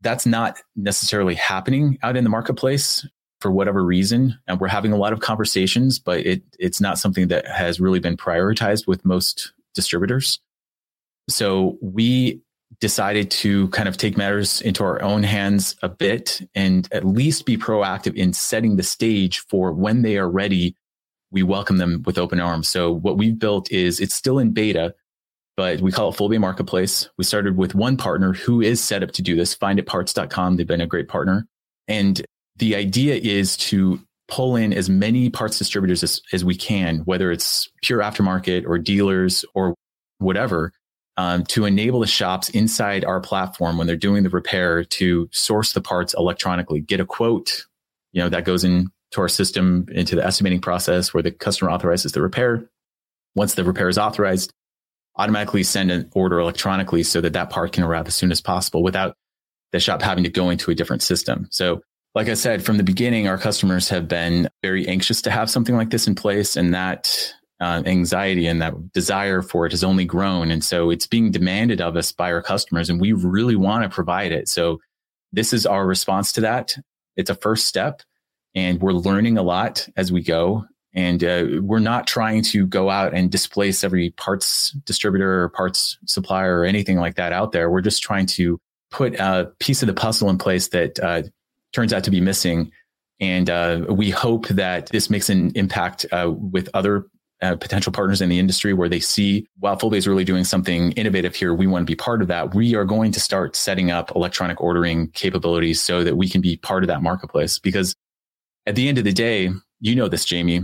that's 0.01 0.27
not 0.27 0.61
necessarily 0.75 1.35
happening 1.35 1.99
out 2.03 2.17
in 2.17 2.25
the 2.25 2.31
marketplace 2.31 3.07
for 3.41 3.51
whatever 3.51 3.85
reason 3.85 4.39
and 4.47 4.61
we're 4.61 4.69
having 4.69 4.93
a 4.93 4.97
lot 4.97 5.13
of 5.13 5.21
conversations 5.21 5.99
but 5.99 6.21
it 6.27 6.43
it's 6.59 6.81
not 6.81 6.99
something 6.99 7.29
that 7.29 7.47
has 7.47 7.81
really 7.81 8.01
been 8.01 8.17
prioritized 8.17 8.87
with 8.87 9.05
most 9.05 9.53
distributors 9.75 10.41
so 11.29 11.79
we 11.81 12.43
decided 12.81 13.31
to 13.31 13.69
kind 13.69 13.89
of 13.89 13.97
take 13.97 14.17
matters 14.17 14.61
into 14.61 14.83
our 14.83 15.01
own 15.03 15.23
hands 15.23 15.77
a 15.83 15.89
bit 15.89 16.41
and 16.55 16.89
at 16.93 17.05
least 17.05 17.47
be 17.47 17.57
proactive 17.57 18.15
in 18.15 18.33
setting 18.33 18.77
the 18.77 18.83
stage 18.83 19.39
for 19.39 19.73
when 19.73 20.03
they 20.03 20.19
are 20.19 20.29
ready. 20.29 20.75
We 21.31 21.43
welcome 21.43 21.79
them 21.79 22.03
with 22.05 22.19
open 22.19 22.41
arms. 22.41 22.69
So 22.69 22.93
what 22.93 23.17
we've 23.17 23.39
built 23.39 23.71
is 23.71 24.01
it's 24.01 24.15
still 24.15 24.39
in 24.39 24.53
beta, 24.53 24.95
but 25.57 25.81
we 25.81 25.93
call 25.93 26.11
it 26.11 26.17
Fullbay 26.17 26.41
Marketplace. 26.41 27.09
We 27.19 27.25
started 27.25 27.57
with 27.57 27.75
one 27.75 27.97
partner 27.97 28.33
who 28.33 28.61
is 28.61 28.83
set 28.83 29.03
up 29.03 29.13
to 29.13 29.23
do 29.23 29.37
this, 29.37 29.55
finditparts.com. 29.57 30.57
They've 30.57 30.67
been 30.67 30.81
a 30.81 30.87
great 30.87 31.09
partner. 31.09 31.47
And 31.89 32.25
the 32.57 32.75
idea 32.77 33.17
is 33.17 33.57
to 33.59 34.01
pull 34.29 34.57
in 34.57 34.73
as 34.73 34.89
many 34.89 35.29
parts 35.29 35.59
distributors 35.59 36.03
as, 36.03 36.23
as 36.33 36.45
we 36.45 36.55
can, 36.55 37.01
whether 37.01 37.31
it's 37.31 37.71
pure 37.83 38.01
aftermarket 38.01 38.67
or 38.67 38.79
dealers 38.79 39.45
or 39.55 39.75
whatever, 40.19 40.73
um, 41.19 41.45
to 41.45 41.67
enable 41.67 42.01
the 42.01 42.07
shops 42.07 42.49
inside 42.51 43.05
our 43.05 43.21
platform 43.21 43.77
when 43.77 43.87
they're 43.87 43.97
doing 43.97 44.23
the 44.23 44.31
repair 44.31 44.85
to 44.85 45.29
source 45.33 45.73
the 45.73 45.83
parts 45.83 46.15
electronically, 46.15 46.81
get 46.81 47.01
a 47.01 47.05
quote, 47.05 47.67
you 48.13 48.23
know, 48.23 48.31
that 48.31 48.45
goes 48.45 48.65
into 48.65 48.91
our 49.19 49.29
system 49.29 49.87
into 49.93 50.17
the 50.17 50.25
estimating 50.25 50.61
process 50.61 51.13
where 51.13 51.23
the 51.23 51.31
customer 51.31 51.71
authorizes 51.71 52.13
the 52.13 52.23
repair. 52.23 52.67
Once 53.35 53.55
the 53.55 53.65
repair 53.65 53.89
is 53.89 53.99
authorized, 53.99 54.53
automatically 55.17 55.63
send 55.63 55.91
an 55.91 56.11
order 56.15 56.39
electronically 56.39 57.03
so 57.03 57.21
that 57.21 57.33
that 57.35 57.51
part 57.51 57.73
can 57.73 57.85
arrive 57.85 58.07
as 58.07 58.17
soon 58.17 58.33
as 58.33 58.41
possible 58.41 58.83
without 58.83 59.17
the 59.73 59.81
shop 59.81 60.03
having 60.03 60.25
to 60.25 60.31
go 60.31 60.51
into 60.51 60.71
a 60.71 60.75
different 60.75 61.03
system. 61.03 61.47
So 61.51 61.83
like 62.15 62.29
I 62.29 62.35
said, 62.35 62.65
from 62.65 62.77
the 62.77 62.83
beginning, 62.83 63.27
our 63.27 63.39
customers 63.39 63.89
have 63.89 64.07
been 64.07 64.49
very 64.63 64.87
anxious 64.87 65.23
to 65.23 65.31
have 65.31 65.51
something 65.51 65.77
like 65.77 65.91
this 65.91 66.07
in 66.07 66.15
place, 66.15 66.57
and 66.57 66.75
that 66.75 67.33
uh, 67.61 67.83
anxiety 67.87 68.47
and 68.47 68.61
that 68.61 68.93
desire 68.93 69.41
for 69.41 69.65
it 69.65 69.73
has 69.73 69.85
only 69.85 70.05
grown. 70.05 70.51
And 70.51 70.63
so 70.63 70.91
it's 70.91 71.07
being 71.07 71.31
demanded 71.31 71.81
of 71.81 71.97
us 71.97 72.13
by 72.13 72.33
our 72.33 72.43
customers, 72.43 72.91
and 72.91 73.01
we 73.01 73.13
really 73.13 73.57
want 73.57 73.85
to 73.85 73.89
provide 73.89 74.33
it. 74.33 74.49
So 74.49 74.79
this 75.33 75.55
is 75.55 75.65
our 75.65 75.87
response 75.87 76.33
to 76.33 76.43
that. 76.43 76.77
It's 77.17 77.31
a 77.31 77.35
first 77.35 77.67
step, 77.67 78.03
and 78.55 78.81
we're 78.81 78.93
learning 78.93 79.39
a 79.39 79.43
lot 79.43 79.89
as 79.97 80.13
we 80.13 80.23
go. 80.23 80.67
And 80.95 81.25
uh, 81.25 81.47
we're 81.61 81.79
not 81.79 82.07
trying 82.07 82.43
to 82.45 82.67
go 82.67 82.91
out 82.91 83.15
and 83.15 83.31
displace 83.31 83.83
every 83.83 84.11
parts 84.11 84.73
distributor 84.85 85.45
or 85.45 85.49
parts 85.49 85.99
supplier 86.07 86.61
or 86.61 86.65
anything 86.65 86.99
like 86.99 87.15
that 87.17 87.33
out 87.33 87.53
there. 87.53 87.71
We're 87.71 87.81
just 87.81 88.03
trying 88.03 88.27
to 88.27 88.59
put 88.91 89.15
a 89.15 89.51
piece 89.59 89.83
of 89.83 89.87
the 89.87 89.95
puzzle 89.95 90.29
in 90.29 90.39
place 90.39 90.69
that 90.69 91.01
uh, 91.01 91.23
turns 91.73 91.93
out 91.93 92.05
to 92.05 92.11
be 92.11 92.21
missing. 92.21 92.71
And 93.21 93.49
uh, 93.49 93.87
we 93.89 94.11
hope 94.11 94.49
that 94.49 94.89
this 94.89 95.09
makes 95.09 95.31
an 95.31 95.53
impact 95.55 96.05
uh, 96.13 96.31
with 96.37 96.69
other 96.75 97.07
uh, 97.41 97.57
potential 97.57 97.93
partners 97.93 98.21
in 98.21 98.29
the 98.29 98.39
industry 98.39 98.73
where 98.73 98.89
they 98.89 99.01
see, 99.01 99.47
wow, 99.61 99.75
Fullbay 99.75 99.97
is 99.97 100.07
really 100.07 100.25
doing 100.25 100.45
something 100.45 100.93
innovative 100.93 101.35
here. 101.35 101.55
We 101.55 101.67
want 101.67 101.87
to 101.87 101.91
be 101.91 101.97
part 101.97 102.23
of 102.23 102.29
that. 102.29 102.55
We 102.55 102.75
are 102.75 102.85
going 102.85 103.13
to 103.13 103.21
start 103.21 103.57
setting 103.57 103.91
up 103.91 104.15
electronic 104.15 104.61
ordering 104.61 105.09
capabilities 105.11 105.83
so 105.83 106.05
that 106.05 106.17
we 106.17 106.29
can 106.29 106.41
be 106.41 106.57
part 106.57 106.85
of 106.85 106.89
that 106.89 107.03
marketplace. 107.03 107.59
Because 107.59 107.97
at 108.67 108.77
the 108.77 108.89
end 108.89 108.99
of 108.99 109.05
the 109.05 109.13
day, 109.13 109.51
you 109.81 109.97
know 109.97 110.09
this, 110.09 110.25
Jamie, 110.25 110.63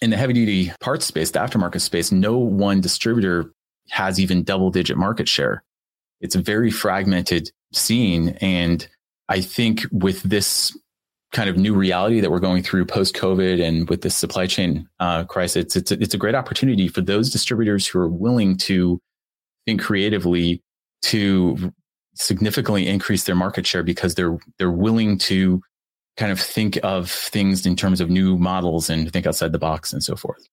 in 0.00 0.10
the 0.10 0.16
heavy 0.16 0.32
duty 0.32 0.72
parts 0.80 1.06
space, 1.06 1.30
the 1.30 1.38
aftermarket 1.38 1.80
space, 1.80 2.10
no 2.10 2.36
one 2.38 2.80
distributor 2.80 3.52
has 3.90 4.18
even 4.18 4.42
double 4.42 4.70
digit 4.70 4.96
market 4.96 5.28
share. 5.28 5.62
It's 6.20 6.34
a 6.34 6.40
very 6.40 6.70
fragmented 6.70 7.50
scene. 7.72 8.30
And 8.40 8.86
I 9.28 9.40
think 9.40 9.86
with 9.92 10.22
this 10.22 10.76
kind 11.32 11.48
of 11.48 11.56
new 11.56 11.74
reality 11.74 12.20
that 12.20 12.30
we're 12.30 12.40
going 12.40 12.62
through 12.62 12.84
post 12.86 13.14
COVID 13.14 13.62
and 13.62 13.88
with 13.88 14.02
this 14.02 14.16
supply 14.16 14.46
chain 14.46 14.88
uh, 14.98 15.24
crisis, 15.24 15.56
it's, 15.56 15.76
it's, 15.76 15.90
a, 15.92 16.02
it's 16.02 16.14
a 16.14 16.18
great 16.18 16.34
opportunity 16.34 16.88
for 16.88 17.00
those 17.00 17.30
distributors 17.30 17.86
who 17.86 17.98
are 18.00 18.08
willing 18.08 18.56
to 18.56 19.00
think 19.66 19.80
creatively 19.80 20.62
to 21.02 21.72
significantly 22.14 22.86
increase 22.88 23.24
their 23.24 23.34
market 23.34 23.66
share 23.66 23.82
because 23.82 24.14
they're 24.14 24.36
they're 24.58 24.70
willing 24.70 25.16
to 25.16 25.62
kind 26.16 26.32
of 26.32 26.40
think 26.40 26.78
of 26.82 27.10
things 27.10 27.64
in 27.66 27.76
terms 27.76 28.00
of 28.00 28.10
new 28.10 28.36
models 28.36 28.90
and 28.90 29.12
think 29.12 29.26
outside 29.26 29.52
the 29.52 29.58
box 29.58 29.92
and 29.92 30.02
so 30.02 30.16
forth. 30.16 30.46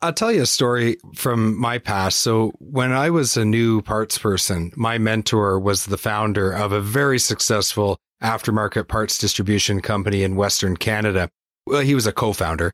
I'll 0.00 0.12
tell 0.12 0.30
you 0.30 0.42
a 0.42 0.46
story 0.46 0.96
from 1.16 1.58
my 1.58 1.78
past. 1.78 2.20
So, 2.20 2.52
when 2.60 2.92
I 2.92 3.10
was 3.10 3.36
a 3.36 3.44
new 3.44 3.82
parts 3.82 4.16
person, 4.16 4.72
my 4.76 4.96
mentor 4.96 5.58
was 5.58 5.86
the 5.86 5.98
founder 5.98 6.52
of 6.52 6.70
a 6.70 6.80
very 6.80 7.18
successful 7.18 7.98
aftermarket 8.22 8.86
parts 8.86 9.18
distribution 9.18 9.80
company 9.80 10.22
in 10.22 10.36
Western 10.36 10.76
Canada. 10.76 11.28
Well, 11.66 11.80
he 11.80 11.96
was 11.96 12.06
a 12.06 12.12
co 12.12 12.32
founder. 12.32 12.70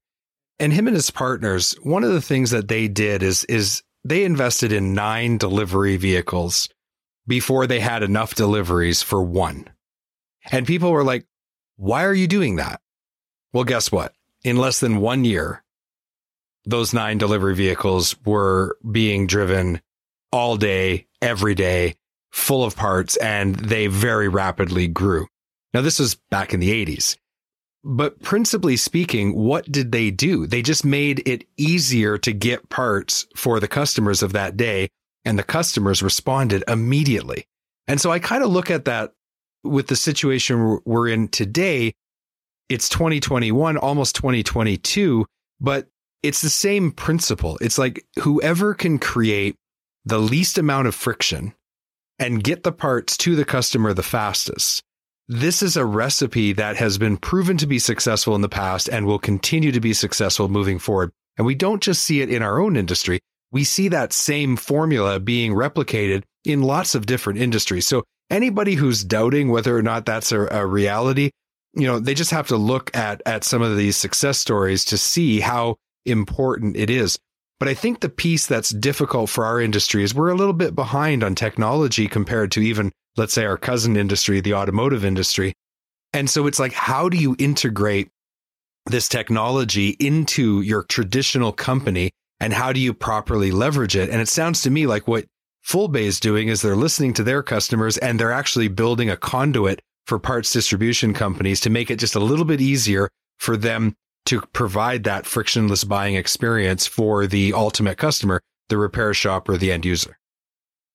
And 0.58 0.72
him 0.72 0.86
and 0.86 0.94
his 0.94 1.10
partners, 1.10 1.74
one 1.82 2.04
of 2.04 2.12
the 2.12 2.20
things 2.20 2.50
that 2.50 2.68
they 2.68 2.88
did 2.88 3.22
is, 3.22 3.44
is 3.44 3.82
they 4.04 4.24
invested 4.24 4.72
in 4.72 4.94
nine 4.94 5.38
delivery 5.38 5.96
vehicles 5.96 6.68
before 7.26 7.66
they 7.66 7.80
had 7.80 8.02
enough 8.02 8.34
deliveries 8.34 9.02
for 9.02 9.22
one. 9.22 9.68
And 10.52 10.66
people 10.66 10.92
were 10.92 11.04
like, 11.04 11.26
why 11.76 12.04
are 12.04 12.14
you 12.14 12.26
doing 12.26 12.56
that? 12.56 12.80
Well, 13.52 13.64
guess 13.64 13.90
what? 13.92 14.14
In 14.42 14.56
less 14.56 14.80
than 14.80 15.00
one 15.00 15.24
year, 15.24 15.62
those 16.64 16.94
nine 16.94 17.18
delivery 17.18 17.54
vehicles 17.54 18.16
were 18.24 18.76
being 18.90 19.26
driven 19.26 19.80
all 20.32 20.56
day, 20.56 21.06
every 21.22 21.54
day, 21.54 21.94
full 22.32 22.64
of 22.64 22.76
parts, 22.76 23.16
and 23.16 23.54
they 23.54 23.86
very 23.86 24.28
rapidly 24.28 24.88
grew. 24.88 25.26
Now, 25.72 25.82
this 25.82 25.98
was 25.98 26.16
back 26.30 26.52
in 26.52 26.60
the 26.60 26.84
80s. 26.84 27.16
But 27.84 28.22
principally 28.22 28.76
speaking, 28.76 29.34
what 29.34 29.70
did 29.70 29.92
they 29.92 30.10
do? 30.10 30.46
They 30.46 30.62
just 30.62 30.84
made 30.84 31.22
it 31.28 31.46
easier 31.56 32.16
to 32.18 32.32
get 32.32 32.70
parts 32.70 33.26
for 33.36 33.60
the 33.60 33.68
customers 33.68 34.22
of 34.22 34.32
that 34.32 34.56
day, 34.56 34.88
and 35.24 35.38
the 35.38 35.42
customers 35.42 36.02
responded 36.02 36.64
immediately. 36.66 37.46
And 37.86 38.00
so 38.00 38.10
I 38.10 38.18
kind 38.18 38.42
of 38.42 38.50
look 38.50 38.70
at 38.70 38.86
that 38.86 39.12
with 39.64 39.88
the 39.88 39.96
situation 39.96 40.80
we're 40.84 41.08
in 41.08 41.28
today. 41.28 41.92
It's 42.68 42.88
2021, 42.88 43.76
almost 43.76 44.16
2022, 44.16 45.26
but 45.60 45.88
it's 46.22 46.40
the 46.40 46.50
same 46.50 46.90
principle. 46.90 47.58
It's 47.60 47.78
like 47.78 48.04
whoever 48.20 48.74
can 48.74 48.98
create 48.98 49.56
the 50.04 50.18
least 50.18 50.58
amount 50.58 50.88
of 50.88 50.94
friction 50.94 51.54
and 52.18 52.44
get 52.44 52.62
the 52.62 52.72
parts 52.72 53.16
to 53.18 53.34
the 53.34 53.44
customer 53.44 53.92
the 53.92 54.02
fastest. 54.02 54.82
This 55.28 55.62
is 55.62 55.76
a 55.76 55.84
recipe 55.84 56.52
that 56.52 56.76
has 56.76 56.98
been 56.98 57.16
proven 57.16 57.56
to 57.58 57.66
be 57.66 57.78
successful 57.78 58.34
in 58.34 58.42
the 58.42 58.48
past 58.48 58.88
and 58.88 59.06
will 59.06 59.18
continue 59.18 59.72
to 59.72 59.80
be 59.80 59.94
successful 59.94 60.48
moving 60.48 60.78
forward. 60.78 61.10
And 61.36 61.46
we 61.46 61.54
don't 61.54 61.82
just 61.82 62.04
see 62.04 62.20
it 62.20 62.30
in 62.30 62.42
our 62.42 62.60
own 62.60 62.76
industry. 62.76 63.20
We 63.50 63.64
see 63.64 63.88
that 63.88 64.12
same 64.12 64.56
formula 64.56 65.20
being 65.20 65.52
replicated 65.52 66.24
in 66.44 66.62
lots 66.62 66.94
of 66.94 67.06
different 67.06 67.38
industries. 67.38 67.86
So 67.86 68.04
anybody 68.30 68.74
who's 68.74 69.04
doubting 69.04 69.50
whether 69.50 69.76
or 69.76 69.82
not 69.82 70.06
that's 70.06 70.32
a, 70.32 70.46
a 70.46 70.66
reality, 70.66 71.30
you 71.74 71.86
know, 71.86 71.98
they 71.98 72.14
just 72.14 72.30
have 72.30 72.48
to 72.48 72.56
look 72.56 72.94
at, 72.96 73.22
at 73.26 73.44
some 73.44 73.62
of 73.62 73.76
these 73.76 73.96
success 73.96 74.38
stories 74.38 74.84
to 74.86 74.98
see 74.98 75.40
how 75.40 75.76
important 76.06 76.76
it 76.76 76.90
is. 76.90 77.18
But 77.60 77.68
I 77.68 77.74
think 77.74 78.00
the 78.00 78.08
piece 78.08 78.46
that's 78.46 78.70
difficult 78.70 79.30
for 79.30 79.44
our 79.44 79.60
industry 79.60 80.02
is 80.02 80.14
we're 80.14 80.30
a 80.30 80.36
little 80.36 80.52
bit 80.52 80.74
behind 80.74 81.22
on 81.24 81.34
technology 81.34 82.08
compared 82.08 82.52
to 82.52 82.60
even, 82.60 82.92
let's 83.16 83.32
say, 83.32 83.44
our 83.44 83.56
cousin 83.56 83.96
industry, 83.96 84.40
the 84.40 84.54
automotive 84.54 85.04
industry. 85.04 85.54
And 86.12 86.28
so 86.28 86.46
it's 86.46 86.58
like, 86.58 86.72
how 86.72 87.08
do 87.08 87.16
you 87.16 87.36
integrate 87.38 88.08
this 88.86 89.08
technology 89.08 89.90
into 89.98 90.60
your 90.60 90.82
traditional 90.82 91.52
company 91.52 92.10
and 92.40 92.52
how 92.52 92.72
do 92.72 92.80
you 92.80 92.92
properly 92.92 93.50
leverage 93.50 93.96
it? 93.96 94.10
And 94.10 94.20
it 94.20 94.28
sounds 94.28 94.62
to 94.62 94.70
me 94.70 94.86
like 94.86 95.08
what 95.08 95.24
Fullbay 95.66 96.02
is 96.02 96.20
doing 96.20 96.48
is 96.48 96.60
they're 96.60 96.76
listening 96.76 97.14
to 97.14 97.22
their 97.22 97.42
customers 97.42 97.96
and 97.98 98.20
they're 98.20 98.32
actually 98.32 98.68
building 98.68 99.08
a 99.08 99.16
conduit 99.16 99.80
for 100.06 100.18
parts 100.18 100.52
distribution 100.52 101.14
companies 101.14 101.60
to 101.60 101.70
make 101.70 101.90
it 101.90 101.98
just 101.98 102.14
a 102.14 102.20
little 102.20 102.44
bit 102.44 102.60
easier 102.60 103.08
for 103.38 103.56
them 103.56 103.94
to 104.26 104.40
provide 104.52 105.04
that 105.04 105.26
frictionless 105.26 105.84
buying 105.84 106.14
experience 106.14 106.86
for 106.86 107.26
the 107.26 107.52
ultimate 107.54 107.96
customer, 107.96 108.40
the 108.68 108.76
repair 108.76 109.14
shop 109.14 109.48
or 109.48 109.56
the 109.56 109.72
end 109.72 109.84
user. 109.84 110.18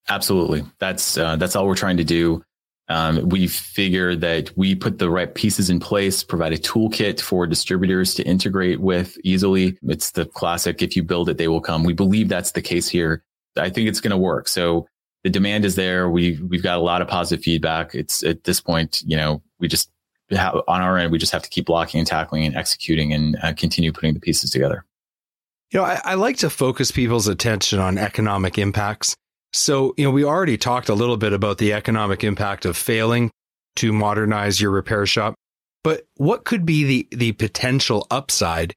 Absolutely. 0.07 0.63
That's 0.79 1.17
uh, 1.17 1.35
that's 1.35 1.55
all 1.55 1.67
we're 1.67 1.75
trying 1.75 1.97
to 1.97 2.03
do. 2.03 2.43
Um, 2.87 3.29
we 3.29 3.47
figure 3.47 4.15
that 4.15 4.51
we 4.57 4.73
put 4.73 4.97
the 4.97 5.11
right 5.11 5.33
pieces 5.33 5.69
in 5.69 5.79
place, 5.79 6.23
provide 6.23 6.53
a 6.53 6.57
toolkit 6.57 7.21
for 7.21 7.45
distributors 7.45 8.15
to 8.15 8.23
integrate 8.23 8.81
with 8.81 9.15
easily. 9.23 9.77
It's 9.83 10.11
the 10.11 10.25
classic, 10.25 10.81
if 10.81 10.95
you 10.95 11.03
build 11.03 11.29
it, 11.29 11.37
they 11.37 11.47
will 11.47 11.61
come. 11.61 11.83
We 11.83 11.93
believe 11.93 12.29
that's 12.29 12.51
the 12.51 12.63
case 12.63 12.89
here. 12.89 13.23
I 13.57 13.69
think 13.69 13.89
it's 13.89 14.01
going 14.01 14.11
to 14.11 14.17
work. 14.17 14.47
So 14.47 14.87
the 15.23 15.29
demand 15.29 15.65
is 15.65 15.75
there. 15.75 16.09
We, 16.09 16.39
we've 16.41 16.63
got 16.63 16.77
a 16.77 16.81
lot 16.81 17.01
of 17.01 17.07
positive 17.07 17.43
feedback. 17.43 17.93
It's 17.93 18.23
at 18.23 18.43
this 18.43 18.61
point, 18.61 19.03
you 19.05 19.17
know, 19.17 19.41
we 19.59 19.67
just 19.67 19.91
on 20.31 20.61
our 20.67 20.97
end, 20.97 21.11
we 21.11 21.17
just 21.17 21.31
have 21.31 21.41
to 21.41 21.49
keep 21.49 21.65
blocking 21.65 21.99
and 21.99 22.07
tackling 22.07 22.45
and 22.45 22.55
executing 22.55 23.13
and 23.13 23.35
uh, 23.41 23.53
continue 23.53 23.91
putting 23.91 24.13
the 24.13 24.19
pieces 24.19 24.51
together. 24.51 24.85
You 25.71 25.79
know, 25.79 25.85
I, 25.85 26.01
I 26.03 26.13
like 26.15 26.37
to 26.37 26.49
focus 26.49 26.91
people's 26.91 27.27
attention 27.27 27.79
on 27.79 27.97
economic 27.97 28.57
impacts. 28.57 29.15
So, 29.53 29.93
you 29.97 30.03
know, 30.03 30.11
we 30.11 30.23
already 30.23 30.57
talked 30.57 30.89
a 30.89 30.93
little 30.93 31.17
bit 31.17 31.33
about 31.33 31.57
the 31.57 31.73
economic 31.73 32.23
impact 32.23 32.65
of 32.65 32.77
failing 32.77 33.31
to 33.77 33.91
modernize 33.91 34.61
your 34.61 34.71
repair 34.71 35.05
shop. 35.05 35.35
But 35.83 36.05
what 36.15 36.45
could 36.45 36.65
be 36.65 36.83
the, 36.83 37.07
the 37.11 37.31
potential 37.33 38.05
upside 38.11 38.73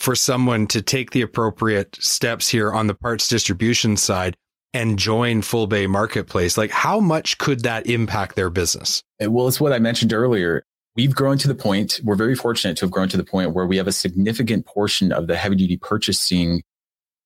for 0.00 0.16
someone 0.16 0.66
to 0.68 0.82
take 0.82 1.12
the 1.12 1.22
appropriate 1.22 1.96
steps 2.00 2.48
here 2.48 2.72
on 2.72 2.88
the 2.88 2.94
parts 2.94 3.28
distribution 3.28 3.96
side 3.96 4.36
and 4.74 4.98
join 4.98 5.42
Fullbay 5.42 5.88
Marketplace? 5.88 6.58
Like, 6.58 6.70
how 6.70 6.98
much 6.98 7.38
could 7.38 7.60
that 7.60 7.86
impact 7.86 8.34
their 8.34 8.50
business? 8.50 9.02
Well, 9.20 9.46
it's 9.46 9.60
what 9.60 9.72
I 9.72 9.78
mentioned 9.78 10.12
earlier 10.12 10.64
we've 10.96 11.14
grown 11.14 11.38
to 11.38 11.48
the 11.48 11.54
point, 11.54 12.00
we're 12.04 12.16
very 12.16 12.34
fortunate 12.34 12.76
to 12.78 12.84
have 12.84 12.90
grown 12.90 13.08
to 13.08 13.16
the 13.16 13.24
point 13.24 13.54
where 13.54 13.66
we 13.66 13.76
have 13.76 13.86
a 13.86 13.92
significant 13.92 14.66
portion 14.66 15.12
of 15.12 15.26
the 15.26 15.36
heavy 15.36 15.56
duty 15.56 15.76
purchasing 15.76 16.62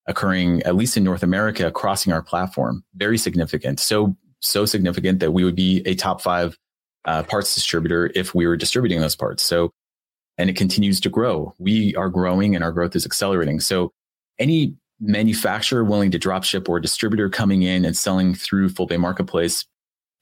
occurring, 0.06 0.62
at 0.62 0.76
least 0.76 0.96
in 0.96 1.04
North 1.04 1.22
America, 1.22 1.70
crossing 1.70 2.12
our 2.12 2.22
platform. 2.22 2.84
Very 2.94 3.16
significant. 3.16 3.80
So, 3.80 4.16
so 4.40 4.66
significant 4.66 5.20
that 5.20 5.32
we 5.32 5.44
would 5.44 5.56
be 5.56 5.82
a 5.86 5.94
top 5.94 6.20
five 6.20 6.58
uh, 7.06 7.22
parts 7.22 7.54
distributor 7.54 8.10
if 8.14 8.34
we 8.34 8.46
were 8.46 8.56
distributing 8.56 9.00
those 9.00 9.16
parts. 9.16 9.42
So, 9.42 9.70
and 10.38 10.50
it 10.50 10.56
continues 10.56 11.00
to 11.00 11.08
grow. 11.08 11.54
We 11.58 11.94
are 11.96 12.08
growing 12.08 12.54
and 12.54 12.64
our 12.64 12.72
growth 12.72 12.96
is 12.96 13.06
accelerating. 13.06 13.60
So, 13.60 13.92
any 14.38 14.74
manufacturer 15.00 15.84
willing 15.84 16.10
to 16.10 16.18
drop 16.18 16.44
ship 16.44 16.68
or 16.68 16.80
distributor 16.80 17.28
coming 17.28 17.62
in 17.62 17.84
and 17.84 17.96
selling 17.96 18.34
through 18.34 18.68
Full 18.70 18.88
Marketplace 18.98 19.64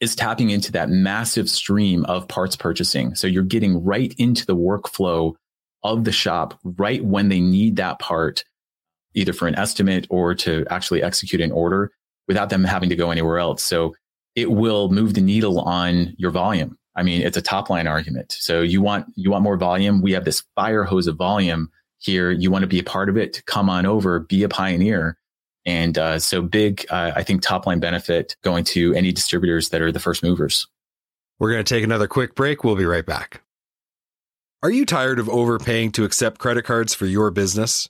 is 0.01 0.17
tapping 0.17 0.51
into 0.51 0.73
that 0.73 0.89
massive 0.89 1.49
stream 1.49 2.05
of 2.07 2.27
parts 2.27 2.57
purchasing. 2.57 3.15
So 3.15 3.29
you're 3.29 3.45
getting 3.45 3.85
right 3.85 4.13
into 4.19 4.45
the 4.45 4.57
workflow 4.57 5.35
of 5.85 6.05
the 6.05 6.13
shop 6.13 6.59
right 6.65 7.05
when 7.05 7.29
they 7.29 7.41
need 7.41 7.77
that 7.77 8.01
part, 8.01 8.45
either 9.15 9.33
for 9.33 9.47
an 9.47 9.55
estimate 9.55 10.09
or 10.11 10.35
to 10.35 10.67
actually 10.71 11.03
execute 11.03 11.41
an 11.41 11.53
order 11.53 11.93
without 12.27 12.51
them 12.51 12.65
having 12.65 12.89
to 12.89 12.97
go 12.97 13.13
anywhere 13.13 13.39
else. 13.39 13.63
So 13.63 13.95
it 14.35 14.51
will 14.51 14.91
move 14.91 15.15
the 15.15 15.21
needle 15.21 15.61
on 15.61 16.15
your 16.19 16.33
volume. 16.33 16.77
I 16.95 17.03
mean, 17.03 17.23
it's 17.23 17.37
a 17.37 17.43
top 17.43 17.71
line 17.71 17.87
argument. 17.87 18.33
So 18.33 18.61
you 18.61 18.83
want, 18.83 19.07
you 19.17 19.31
want 19.31 19.45
more 19.45 19.57
volume. 19.57 20.03
We 20.03 20.13
have 20.13 20.25
this 20.25 20.43
fire 20.55 20.85
hose 20.85 21.07
of 21.07 21.17
volume 21.17 21.71
here. 21.99 22.31
You 22.31 22.51
want 22.51 22.63
to 22.63 22.69
be 22.69 22.79
a 22.79 22.85
part 22.85 23.09
of 23.09 23.17
it. 23.17 23.43
Come 23.47 23.71
on 23.71 23.87
over, 23.87 24.21
be 24.21 24.43
a 24.43 24.49
pioneer. 24.49 25.17
And 25.65 25.97
uh, 25.97 26.19
so 26.19 26.43
big, 26.43 26.85
uh, 26.91 27.13
I 27.15 27.23
think 27.23 27.41
top 27.41 27.67
line 27.67 27.81
benefit 27.81 28.37
going 28.43 28.65
to 28.65 28.93
any 28.95 29.13
distributors 29.13 29.69
that 29.71 29.81
are 29.81 29.93
the 29.93 30.01
first 30.01 30.23
movers. 30.23 30.67
We're 31.39 31.53
going 31.53 31.65
to 31.65 31.75
take 31.75 31.85
another 31.85 32.09
quick 32.09 32.35
break. 32.35 32.65
We'll 32.65 32.77
be 32.77 32.85
right 32.85 33.07
back. 33.07 33.43
Are 34.63 34.71
you 34.71 34.87
tired 34.87 35.19
of 35.19 35.29
overpaying 35.29 35.93
to 35.93 36.05
accept 36.05 36.39
credit 36.39 36.65
cards 36.65 36.95
for 36.95 37.07
your 37.07 37.31
business? 37.31 37.89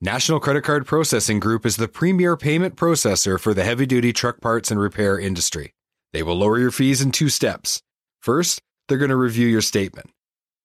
National 0.00 0.40
Credit 0.40 0.62
Card 0.62 0.86
Processing 0.86 1.38
Group 1.38 1.64
is 1.64 1.76
the 1.76 1.88
premier 1.88 2.36
payment 2.36 2.76
processor 2.76 3.38
for 3.38 3.54
the 3.54 3.64
heavy 3.64 3.86
duty 3.86 4.12
truck 4.12 4.40
parts 4.40 4.70
and 4.70 4.80
repair 4.80 5.18
industry. 5.18 5.72
They 6.12 6.22
will 6.22 6.36
lower 6.36 6.58
your 6.58 6.72
fees 6.72 7.00
in 7.00 7.12
two 7.12 7.28
steps. 7.28 7.80
First, 8.24 8.60
they're 8.88 8.96
going 8.96 9.10
to 9.10 9.16
review 9.16 9.46
your 9.46 9.60
statement. 9.60 10.08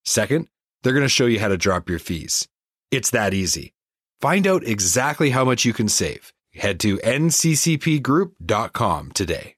Second, 0.06 0.48
they're 0.82 0.94
going 0.94 1.04
to 1.04 1.10
show 1.10 1.26
you 1.26 1.42
how 1.42 1.50
to 1.50 1.58
drop 1.58 1.90
your 1.90 2.00
fees. 2.00 2.48
It's 2.90 3.10
that 3.10 3.34
easy. 3.34 3.74
Find 4.22 4.48
out 4.48 4.64
exactly 4.64 5.32
how 5.32 5.44
much 5.44 5.66
you 5.66 5.74
can 5.74 5.90
save. 5.90 6.32
Head 6.54 6.80
to 6.80 7.00
nccpgroup.com 7.00 9.12
today. 9.12 9.58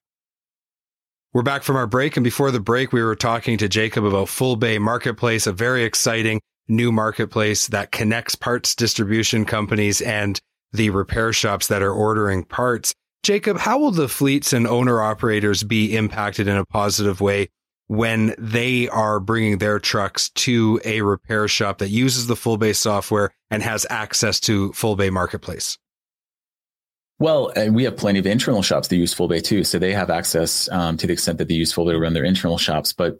We're 1.31 1.43
back 1.43 1.62
from 1.62 1.75
our 1.75 1.86
break, 1.86 2.17
and 2.17 2.24
before 2.24 2.50
the 2.50 2.60
break, 2.60 2.91
we 2.91 3.03
were 3.03 3.15
talking 3.15 3.60
to 3.60 3.70
Jacob 3.70 4.03
about 4.03 4.29
Fullbay 4.29 4.81
Marketplace, 4.81 5.46
a 5.46 5.53
very 5.53 5.84
exciting 5.84 6.41
new 6.67 6.91
marketplace 6.91 7.67
that 7.67 7.91
connects 7.91 8.34
parts 8.34 8.74
distribution 8.74 9.46
companies 9.46 10.01
and 10.01 10.41
the 10.72 10.89
repair 10.89 11.34
shops 11.34 11.67
that 11.67 11.84
are 11.84 11.93
ordering 11.93 12.46
parts. 12.46 12.96
Jacob, 13.22 13.60
how 13.60 13.77
will 13.77 13.91
the 13.91 14.10
fleets 14.10 14.53
and 14.53 14.65
owner 14.65 15.03
operators 15.03 15.62
be 15.62 15.96
impacted 15.96 16.48
in 16.48 16.58
a 16.58 16.65
positive 16.65 17.22
way 17.22 17.48
when 17.91 18.33
they 18.38 18.88
are 18.89 19.19
bringing 19.19 19.57
their 19.57 19.79
trucks 19.79 20.29
to 20.29 20.79
a 20.86 21.01
repair 21.01 21.48
shop 21.48 21.79
that 21.79 21.89
uses 21.89 22.27
the 22.27 22.36
Fullbay 22.36 22.75
software 22.75 23.33
and 23.50 23.62
has 23.62 23.86
access 23.89 24.39
to 24.39 24.69
Fullbay 24.71 25.12
marketplace 25.12 25.77
well, 27.21 27.51
and 27.55 27.75
we 27.75 27.83
have 27.83 27.98
plenty 27.98 28.17
of 28.17 28.25
internal 28.25 28.63
shops 28.63 28.88
that 28.88 28.95
use 28.95 29.13
Fullbay 29.13 29.43
too. 29.43 29.63
So 29.63 29.77
they 29.77 29.93
have 29.93 30.10
access 30.10 30.67
um, 30.69 30.98
to 30.98 31.05
the 31.05 31.13
extent 31.13 31.38
that 31.38 31.48
they 31.48 31.53
use 31.53 31.71
Fullbay 31.71 31.91
to 31.91 32.00
run 32.00 32.13
their 32.13 32.24
internal 32.24 32.57
shops. 32.57 32.93
But 32.93 33.19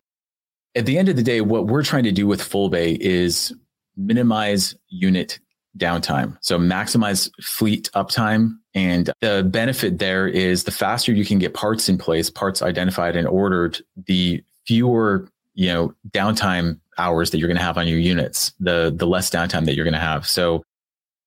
at 0.74 0.88
the 0.88 0.98
end 0.98 1.08
of 1.08 1.18
the 1.18 1.24
day, 1.24 1.42
what 1.42 1.68
we're 1.68 1.84
trying 1.84 2.06
to 2.06 2.12
do 2.12 2.26
with 2.26 2.42
Fullbay 2.42 2.98
is 3.00 3.54
minimize 3.96 4.76
unit 4.90 5.40
downtime. 5.78 6.36
So 6.42 6.58
maximize 6.58 7.30
fleet 7.44 7.92
uptime. 7.94 8.58
And 8.74 9.12
the 9.22 9.48
benefit 9.48 10.00
there 10.00 10.28
is 10.28 10.64
the 10.64 10.72
faster 10.72 11.14
you 11.14 11.24
can 11.24 11.38
get 11.38 11.54
parts 11.54 11.88
in 11.88 12.00
place, 12.00 12.32
parts 12.32 12.64
identified 12.64 13.16
and 13.16 13.28
ordered, 13.28 13.80
the 14.08 14.44
fewer 14.72 15.28
you 15.54 15.68
know 15.68 15.94
downtime 16.12 16.80
hours 16.98 17.32
that 17.32 17.40
you're 17.40 17.50
going 17.50 17.58
to 17.58 17.64
have 17.64 17.78
on 17.78 17.90
your 17.90 18.00
units 18.00 18.54
the 18.62 18.94
the 18.96 19.06
less 19.06 19.30
downtime 19.30 19.66
that 19.66 19.76
you're 19.76 19.84
going 19.84 19.94
to 19.94 20.00
have. 20.00 20.26
So 20.26 20.64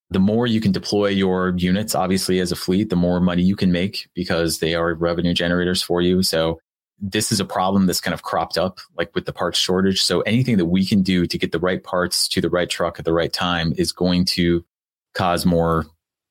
the 0.09 0.19
more 0.19 0.47
you 0.47 0.63
can 0.63 0.73
deploy 0.73 1.09
your 1.09 1.53
units 1.59 1.95
obviously 1.95 2.41
as 2.41 2.51
a 2.53 2.57
fleet 2.57 2.89
the 2.89 2.97
more 2.97 3.21
money 3.21 3.43
you 3.43 3.55
can 3.55 3.71
make 3.71 4.09
because 4.15 4.61
they 4.61 4.75
are 4.75 4.95
revenue 4.95 5.35
generators 5.35 5.83
for 5.83 6.01
you. 6.01 6.23
So 6.23 6.59
this 6.99 7.31
is 7.31 7.39
a 7.39 7.45
problem 7.45 7.85
that's 7.85 8.01
kind 8.01 8.15
of 8.15 8.23
cropped 8.23 8.57
up 8.57 8.79
like 8.97 9.15
with 9.15 9.27
the 9.27 9.33
parts 9.33 9.59
shortage. 9.59 10.03
So 10.03 10.23
anything 10.23 10.57
that 10.57 10.67
we 10.67 10.87
can 10.87 11.03
do 11.03 11.27
to 11.27 11.37
get 11.37 11.53
the 11.53 11.59
right 11.59 11.85
parts 11.85 12.29
to 12.29 12.41
the 12.41 12.49
right 12.49 12.71
truck 12.71 12.99
at 12.99 13.05
the 13.05 13.13
right 13.13 13.33
time 13.33 13.75
is 13.77 13.93
going 13.93 14.25
to 14.37 14.65
cause 15.13 15.45
more 15.45 15.85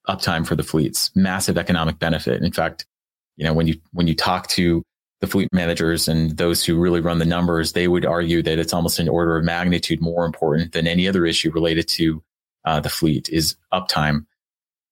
uptime 0.10 0.48
for 0.48 0.56
the 0.56 0.64
fleets. 0.64 1.12
Massive 1.14 1.60
economic 1.60 2.00
benefit. 2.00 2.42
In 2.42 2.52
fact 2.52 2.88
you 3.36 3.46
know 3.46 3.54
when 3.54 3.68
you 3.68 3.76
when 3.92 4.08
you 4.08 4.16
talk 4.16 4.48
to 4.48 4.84
the 5.24 5.28
fleet 5.28 5.48
managers 5.54 6.10
and 6.10 6.36
those 6.36 6.66
who 6.66 6.78
really 6.78 7.00
run 7.00 7.18
the 7.18 7.24
numbers, 7.24 7.72
they 7.72 7.88
would 7.88 8.06
argue 8.06 8.44
that 8.44 8.60
it's 8.60 8.74
almost 8.74 9.00
an 9.00 9.08
order 9.08 9.38
of 9.38 9.46
magnitude 9.46 10.02
more 10.02 10.26
important 10.26 10.74
than 10.74 10.86
any 10.86 11.08
other 11.08 11.26
issue 11.26 11.50
related 11.50 11.88
to 11.88 12.22
uh, 12.66 12.82
the 12.82 12.90
fleet 12.90 13.30
is 13.30 13.56
uptime. 13.72 14.26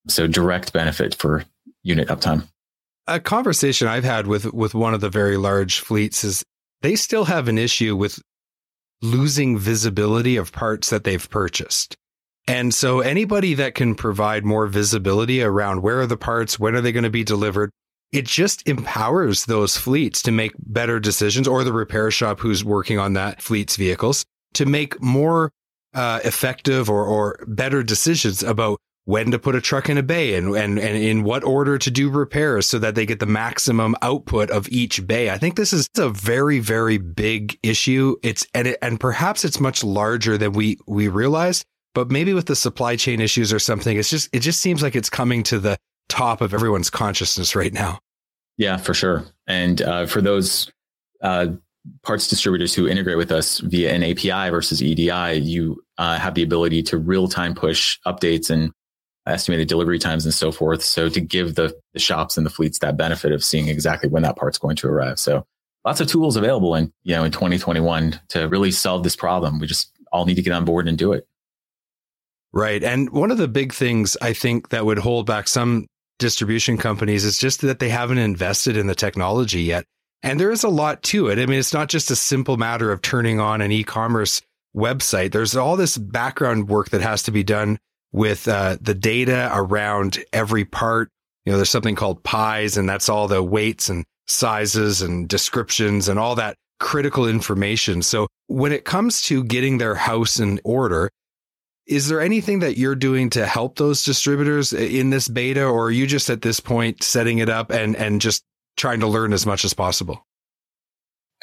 So 0.08 0.28
direct 0.28 0.72
benefit 0.72 1.16
for 1.16 1.44
unit 1.84 2.08
uptime. 2.08 2.48
A 3.08 3.20
conversation 3.20 3.90
I've 3.90 4.06
had 4.06 4.26
with 4.26 4.54
with 4.54 4.74
one 4.74 4.94
of 4.94 5.02
the 5.02 5.10
very 5.10 5.36
large 5.36 5.82
fleets 5.82 6.24
is 6.24 6.46
they 6.82 6.96
still 6.96 7.26
have 7.26 7.50
an 7.50 7.58
issue 7.58 7.98
with 7.98 8.22
losing 9.02 9.60
visibility 9.60 10.38
of 10.38 10.54
parts 10.54 10.92
that 10.92 11.04
they've 11.04 11.30
purchased. 11.30 11.98
And 12.48 12.74
so 12.74 13.02
anybody 13.02 13.56
that 13.56 13.76
can 13.76 13.96
provide 13.96 14.46
more 14.46 14.68
visibility 14.68 15.44
around 15.44 15.82
where 15.82 16.00
are 16.00 16.08
the 16.08 16.16
parts, 16.16 16.58
when 16.58 16.74
are 16.74 16.82
they 16.82 16.94
going 16.94 17.04
to 17.04 17.10
be 17.10 17.26
delivered, 17.26 17.70
it 18.12 18.26
just 18.26 18.68
empowers 18.68 19.46
those 19.46 19.78
fleets 19.78 20.22
to 20.24 20.32
make 20.32 20.52
better 20.60 21.00
decisions 21.00 21.48
or 21.48 21.64
the 21.64 21.74
repair 21.74 22.12
shop 22.12 22.40
who's 22.40 22.64
working 22.64 23.00
on 23.00 23.14
that 23.14 23.42
fleet's 23.42 23.76
vehicles 23.78 24.26
to 24.54 24.66
make 24.66 25.02
more 25.02 25.52
uh, 25.94 26.20
effective 26.24 26.90
or, 26.90 27.06
or 27.06 27.44
better 27.48 27.84
decisions 27.84 28.44
about 28.44 28.80
when 29.06 29.32
to 29.32 29.40
put 29.40 29.56
a 29.56 29.62
truck 29.62 29.90
in 29.90 29.98
a 29.98 30.04
bay 30.04 30.36
and, 30.36 30.56
and, 30.56 30.78
and 30.78 30.98
in 30.98 31.24
what 31.24 31.44
order 31.44 31.78
to 31.78 31.90
do 31.90 32.10
repairs 32.10 32.68
so 32.68 32.78
that 32.78 32.96
they 32.96 33.06
get 33.06 33.20
the 33.20 33.26
maximum 33.26 33.96
output 34.02 34.52
of 34.52 34.70
each 34.70 35.06
bay. 35.08 35.30
I 35.30 35.38
think 35.38 35.56
this 35.56 35.74
is 35.74 35.90
a 35.98 36.10
very, 36.10 36.60
very 36.60 36.98
big 36.98 37.58
issue. 37.64 38.16
It's, 38.22 38.46
and 38.54 38.68
it, 38.68 38.78
and 38.82 39.00
perhaps 39.00 39.44
it's 39.44 39.60
much 39.60 39.84
larger 39.84 40.38
than 40.38 40.54
we, 40.54 40.78
we 40.86 41.08
realized, 41.08 41.66
but 41.96 42.12
maybe 42.12 42.34
with 42.34 42.46
the 42.46 42.56
supply 42.56 42.96
chain 42.96 43.22
issues 43.22 43.52
or 43.52 43.60
something, 43.60 43.98
it's 43.98 44.10
just, 44.10 44.30
it 44.34 44.40
just 44.42 44.62
seems 44.62 44.84
like 44.84 44.96
it's 44.96 45.10
coming 45.10 45.42
to 45.44 45.60
the 45.60 45.78
top 46.12 46.42
of 46.42 46.54
everyone's 46.54 46.90
consciousness 46.90 47.56
right 47.56 47.74
now. 47.74 48.00
Yeah, 48.58 48.78
for 48.78 48.94
sure. 48.94 49.26
And 49.48 49.82
uh, 49.82 50.06
for 50.06 50.22
those 50.22 50.72
uh, 51.22 51.48
parts 52.04 52.28
distributors 52.28 52.76
who 52.76 52.88
integrate 52.88 53.18
with 53.18 53.32
us 53.32 53.60
via 53.60 53.94
an 53.94 54.04
API 54.04 54.52
versus 54.52 54.84
EDI, 54.84 55.40
you 55.40 55.84
uh, 55.98 56.20
have 56.20 56.36
the 56.36 56.44
ability 56.44 56.84
to 56.84 56.98
real 56.98 57.28
time 57.28 57.56
push 57.56 57.98
updates 58.06 58.50
and 58.50 58.72
estimated 59.26 59.68
delivery 59.68 60.00
times 60.00 60.26
and 60.26 60.34
so 60.34 60.52
forth. 60.52 60.84
So 60.84 61.10
to 61.10 61.22
give 61.22 61.56
the, 61.56 61.74
the 61.94 62.00
shops 62.00 62.38
and 62.38 62.46
the 62.46 62.50
fleets 62.50 62.80
that 62.80 62.98
benefit 62.98 63.32
of 63.32 63.44
seeing 63.44 63.68
exactly 63.68 64.10
when 64.10 64.24
that 64.24 64.36
part's 64.36 64.58
going 64.58 64.76
to 64.78 64.88
arrive. 64.88 65.20
So 65.20 65.46
lots 65.86 66.02
of 66.02 66.08
tools 66.08 66.36
available 66.36 66.76
in 66.76 66.92
you 67.04 67.16
know 67.16 67.24
in 67.24 67.32
2021 67.32 68.20
to 68.30 68.48
really 68.48 68.72
solve 68.72 69.04
this 69.04 69.16
problem. 69.16 69.60
We 69.60 69.68
just 69.68 69.92
all 70.12 70.26
need 70.26 70.36
to 70.36 70.42
get 70.42 70.54
on 70.54 70.66
board 70.66 70.88
and 70.88 70.98
do 70.98 71.14
it. 71.14 71.28
Right. 72.54 72.84
And 72.84 73.10
one 73.12 73.32
of 73.32 73.38
the 73.38 73.48
big 73.48 73.74
things 73.74 74.18
I 74.22 74.34
think 74.34 74.70
that 74.70 74.86
would 74.86 75.00
hold 75.00 75.26
back 75.26 75.48
some 75.48 75.88
distribution 76.22 76.78
companies 76.78 77.26
is 77.26 77.38
just 77.38 77.60
that 77.62 77.80
they 77.80 77.90
haven't 77.90 78.20
invested 78.20 78.78
in 78.78 78.88
the 78.88 78.96
technology 78.96 79.64
yet. 79.64 79.84
And 80.24 80.40
there 80.40 80.52
is 80.52 80.64
a 80.64 80.70
lot 80.70 81.02
to 81.04 81.28
it. 81.28 81.40
I 81.40 81.46
mean, 81.46 81.60
it's 81.60 81.74
not 81.74 81.90
just 81.90 82.12
a 82.12 82.16
simple 82.16 82.56
matter 82.56 82.92
of 82.92 83.02
turning 83.02 83.40
on 83.40 83.60
an 83.60 83.72
e-commerce 83.72 84.42
website. 84.76 85.32
There's 85.32 85.56
all 85.56 85.76
this 85.76 85.98
background 85.98 86.70
work 86.70 86.92
that 86.92 87.02
has 87.02 87.24
to 87.24 87.32
be 87.32 87.44
done 87.44 87.80
with 88.14 88.48
uh, 88.48 88.78
the 88.80 88.94
data 88.94 89.50
around 89.54 90.24
every 90.32 90.64
part. 90.64 91.10
You 91.46 91.52
know, 91.52 91.58
there's 91.58 91.70
something 91.72 91.96
called 91.96 92.24
PIES, 92.24 92.78
and 92.78 92.88
that's 92.88 93.10
all 93.10 93.28
the 93.28 93.42
weights 93.42 93.90
and 93.90 94.06
sizes 94.28 95.02
and 95.02 95.28
descriptions 95.28 96.08
and 96.08 96.20
all 96.20 96.36
that 96.36 96.56
critical 96.80 97.28
information. 97.28 98.02
So 98.02 98.28
when 98.48 98.72
it 98.72 98.86
comes 98.86 99.22
to 99.24 99.44
getting 99.44 99.78
their 99.78 99.96
house 99.96 100.40
in 100.40 100.60
order, 100.64 101.10
is 101.92 102.08
there 102.08 102.22
anything 102.22 102.60
that 102.60 102.78
you're 102.78 102.96
doing 102.96 103.30
to 103.32 103.46
help 103.46 103.76
those 103.76 104.04
distributors 104.04 104.72
in 104.72 105.10
this 105.10 105.28
beta, 105.28 105.66
or 105.66 105.88
are 105.88 105.92
you 105.92 106.08
just 106.08 106.30
at 106.30 106.42
this 106.42 106.62
point 106.62 107.04
setting 107.04 107.40
it 107.40 107.50
up 107.50 107.70
and, 107.70 107.98
and 107.98 108.22
just 108.22 108.44
trying 108.78 109.02
to 109.02 109.08
learn 109.08 109.34
as 109.34 109.46
much 109.46 109.66
as 109.66 109.74
possible? 109.74 110.26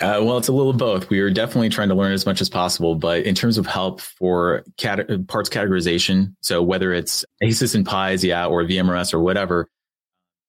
Uh, 0.01 0.23
well, 0.23 0.39
it's 0.39 0.49
a 0.49 0.53
little 0.53 0.71
of 0.71 0.79
both. 0.79 1.11
We 1.11 1.21
are 1.21 1.31
definitely 1.31 1.69
trying 1.69 1.91
to 1.91 1.95
learn 1.95 2.13
as 2.13 2.25
much 2.25 2.41
as 2.41 2.49
possible, 2.49 2.95
but 2.95 3.25
in 3.25 3.35
terms 3.35 3.59
of 3.59 3.67
help 3.67 4.01
for 4.01 4.65
cat- 4.79 5.07
parts 5.27 5.51
categorization, 5.51 6.35
so 6.41 6.63
whether 6.63 6.95
it's 6.95 7.27
ACES 7.43 7.75
and 7.75 7.85
PIES, 7.85 8.25
yeah, 8.25 8.47
or 8.47 8.63
VMRS 8.63 9.13
or 9.13 9.21
whatever, 9.21 9.69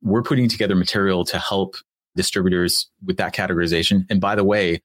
we're 0.01 0.23
putting 0.23 0.47
together 0.47 0.75
material 0.75 1.25
to 1.25 1.37
help 1.39 1.75
distributors 2.15 2.89
with 3.03 3.17
that 3.17 3.35
categorization. 3.35 4.05
And 4.09 4.21
by 4.21 4.35
the 4.35 4.45
way, 4.45 4.81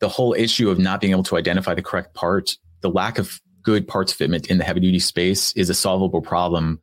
the 0.00 0.08
whole 0.08 0.34
issue 0.34 0.68
of 0.68 0.78
not 0.78 1.00
being 1.00 1.12
able 1.12 1.22
to 1.22 1.38
identify 1.38 1.72
the 1.74 1.82
correct 1.82 2.12
part, 2.12 2.58
the 2.82 2.90
lack 2.90 3.18
of 3.18 3.40
good 3.66 3.88
parts 3.88 4.14
fitment 4.14 4.46
in 4.46 4.58
the 4.58 4.64
heavy 4.64 4.78
duty 4.78 5.00
space 5.00 5.52
is 5.52 5.68
a 5.68 5.74
solvable 5.74 6.22
problem 6.22 6.80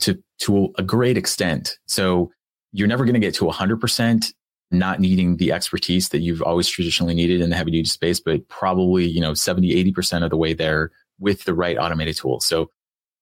to, 0.00 0.18
to 0.38 0.72
a 0.78 0.82
great 0.82 1.18
extent. 1.18 1.76
So 1.86 2.32
you're 2.72 2.88
never 2.88 3.04
going 3.04 3.14
to 3.14 3.20
get 3.20 3.34
to 3.34 3.44
100%. 3.44 4.32
not 4.72 4.98
needing 4.98 5.36
the 5.36 5.52
expertise 5.52 6.08
that 6.08 6.20
you've 6.20 6.42
always 6.42 6.68
traditionally 6.68 7.14
needed 7.14 7.40
in 7.40 7.50
the 7.50 7.56
heavy 7.56 7.70
duty 7.70 7.88
space, 7.88 8.18
but 8.18 8.48
probably, 8.48 9.04
you 9.04 9.20
know, 9.20 9.34
70, 9.34 9.92
80% 9.92 10.24
of 10.24 10.30
the 10.30 10.36
way 10.36 10.54
there 10.54 10.90
with 11.20 11.44
the 11.44 11.54
right 11.54 11.76
automated 11.78 12.16
tools. 12.16 12.46
So 12.46 12.70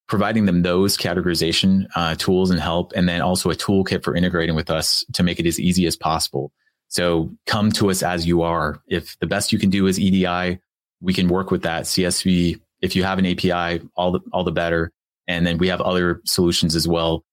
providing 0.09 0.47
them 0.47 0.63
those 0.63 0.97
categorization 0.97 1.87
uh, 1.97 2.15
tools 2.15 2.51
and 2.51 2.61
help, 2.61 2.93
and 2.95 3.09
then 3.09 3.21
also 3.21 3.51
a 3.51 3.55
toolkit 3.55 4.05
for 4.05 4.15
integrating 4.15 4.55
with 4.55 4.71
us 4.71 5.05
to 5.15 5.23
make 5.23 5.39
it 5.41 5.47
as 5.47 5.61
easy 5.61 5.87
as 5.87 5.97
possible. 5.97 6.53
So 6.89 7.31
come 7.47 7.73
to 7.73 7.91
us 7.91 8.03
as 8.03 8.27
you 8.27 8.43
are. 8.43 8.81
If 8.87 9.19
the 9.19 9.27
best 9.27 9.53
you 9.53 9.59
can 9.59 9.69
do 9.69 9.87
is 9.87 9.99
EDI, 9.99 10.61
we 11.01 11.13
can 11.13 11.29
work 11.29 11.51
with 11.51 11.63
that. 11.63 11.85
CSV, 11.85 12.61
if 12.85 12.95
you 12.95 13.03
have 13.03 13.19
an 13.19 13.27
API, 13.27 13.83
all 13.97 14.13
the, 14.13 14.21
all 14.33 14.45
the 14.45 14.53
better. 14.53 14.93
And 15.27 15.47
then 15.47 15.57
we 15.57 15.69
have 15.69 15.81
other 15.81 16.21
solutions 16.27 16.77
as 16.77 16.87
well. 16.87 17.25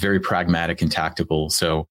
Very 0.00 0.18
pragmatic 0.18 0.80
and 0.80 0.90
tactical. 0.90 1.50
So 1.50 1.86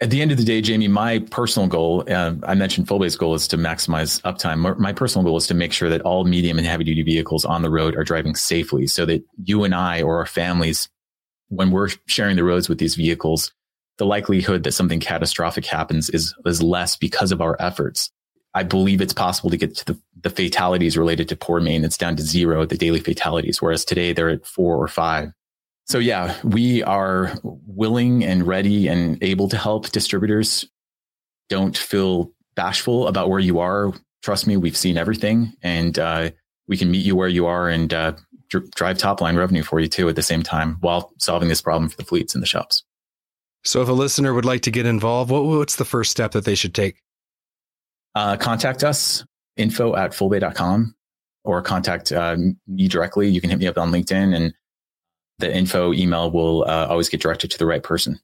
at 0.00 0.08
the 0.08 0.22
end 0.22 0.32
of 0.32 0.38
the 0.38 0.44
day, 0.44 0.62
Jamie, 0.62 0.88
my 0.88 1.18
personal 1.30 1.68
goal, 1.68 2.04
uh, 2.10 2.32
I 2.44 2.54
mentioned 2.54 2.86
Fullbay's 2.86 3.16
goal 3.16 3.34
is 3.34 3.46
to 3.48 3.58
maximize 3.58 4.22
uptime. 4.22 4.78
My 4.78 4.94
personal 4.94 5.22
goal 5.22 5.36
is 5.36 5.46
to 5.48 5.54
make 5.54 5.74
sure 5.74 5.90
that 5.90 6.00
all 6.00 6.24
medium 6.24 6.56
and 6.56 6.66
heavy 6.66 6.84
duty 6.84 7.02
vehicles 7.02 7.44
on 7.44 7.60
the 7.60 7.70
road 7.70 7.94
are 7.94 8.04
driving 8.04 8.34
safely 8.34 8.86
so 8.86 9.04
that 9.04 9.22
you 9.44 9.64
and 9.64 9.74
I 9.74 10.00
or 10.00 10.16
our 10.18 10.26
families, 10.26 10.88
when 11.48 11.70
we're 11.70 11.90
sharing 12.06 12.36
the 12.36 12.44
roads 12.44 12.70
with 12.70 12.78
these 12.78 12.94
vehicles, 12.94 13.52
the 13.98 14.06
likelihood 14.06 14.62
that 14.62 14.72
something 14.72 15.00
catastrophic 15.00 15.66
happens 15.66 16.08
is, 16.08 16.34
is 16.46 16.62
less 16.62 16.96
because 16.96 17.30
of 17.32 17.42
our 17.42 17.56
efforts. 17.60 18.10
I 18.54 18.62
believe 18.62 19.02
it's 19.02 19.12
possible 19.12 19.50
to 19.50 19.58
get 19.58 19.76
to 19.76 19.84
the, 19.84 20.00
the 20.22 20.30
fatalities 20.30 20.96
related 20.96 21.28
to 21.28 21.36
poor 21.36 21.60
maintenance 21.60 21.96
down 21.96 22.16
to 22.16 22.22
zero, 22.22 22.66
the 22.66 22.76
daily 22.76 23.00
fatalities, 23.00 23.60
whereas 23.60 23.84
today 23.84 24.12
they're 24.12 24.28
at 24.28 24.46
four 24.46 24.76
or 24.76 24.88
five. 24.88 25.30
So 25.86 25.98
yeah, 25.98 26.38
we 26.44 26.82
are 26.82 27.34
willing 27.42 28.24
and 28.24 28.46
ready 28.46 28.86
and 28.86 29.22
able 29.22 29.48
to 29.48 29.56
help 29.56 29.90
distributors. 29.90 30.64
Don't 31.48 31.76
feel 31.76 32.32
bashful 32.54 33.08
about 33.08 33.28
where 33.28 33.40
you 33.40 33.58
are. 33.58 33.92
Trust 34.22 34.46
me, 34.46 34.56
we've 34.56 34.76
seen 34.76 34.96
everything, 34.96 35.52
and 35.62 35.98
uh, 35.98 36.30
we 36.68 36.76
can 36.76 36.90
meet 36.90 37.04
you 37.04 37.16
where 37.16 37.28
you 37.28 37.46
are 37.46 37.68
and 37.68 37.92
uh, 37.92 38.12
dr- 38.50 38.70
drive 38.72 38.98
top 38.98 39.20
line 39.20 39.36
revenue 39.36 39.62
for 39.62 39.80
you 39.80 39.88
too 39.88 40.08
at 40.08 40.16
the 40.16 40.22
same 40.22 40.42
time 40.42 40.76
while 40.80 41.12
solving 41.18 41.48
this 41.48 41.62
problem 41.62 41.88
for 41.88 41.96
the 41.96 42.04
fleets 42.04 42.34
and 42.34 42.42
the 42.42 42.46
shops. 42.46 42.84
So, 43.64 43.82
if 43.82 43.88
a 43.88 43.92
listener 43.92 44.32
would 44.32 44.44
like 44.44 44.62
to 44.62 44.70
get 44.70 44.86
involved, 44.86 45.30
what, 45.30 45.44
what's 45.44 45.76
the 45.76 45.84
first 45.84 46.10
step 46.10 46.32
that 46.32 46.44
they 46.44 46.54
should 46.54 46.74
take? 46.74 47.02
Uh, 48.14 48.36
contact 48.36 48.84
us 48.84 49.24
info 49.56 49.96
at 49.96 50.12
fullbay.com 50.12 50.94
or 51.44 51.62
contact 51.62 52.12
uh, 52.12 52.36
me 52.66 52.88
directly. 52.88 53.28
You 53.28 53.40
can 53.40 53.50
hit 53.50 53.58
me 53.58 53.66
up 53.66 53.78
on 53.78 53.90
LinkedIn 53.90 54.34
and 54.34 54.54
the 55.38 55.54
info 55.54 55.92
email 55.92 56.30
will 56.30 56.64
uh, 56.64 56.86
always 56.88 57.08
get 57.08 57.20
directed 57.20 57.50
to 57.50 57.58
the 57.58 57.66
right 57.66 57.82
person. 57.82 58.20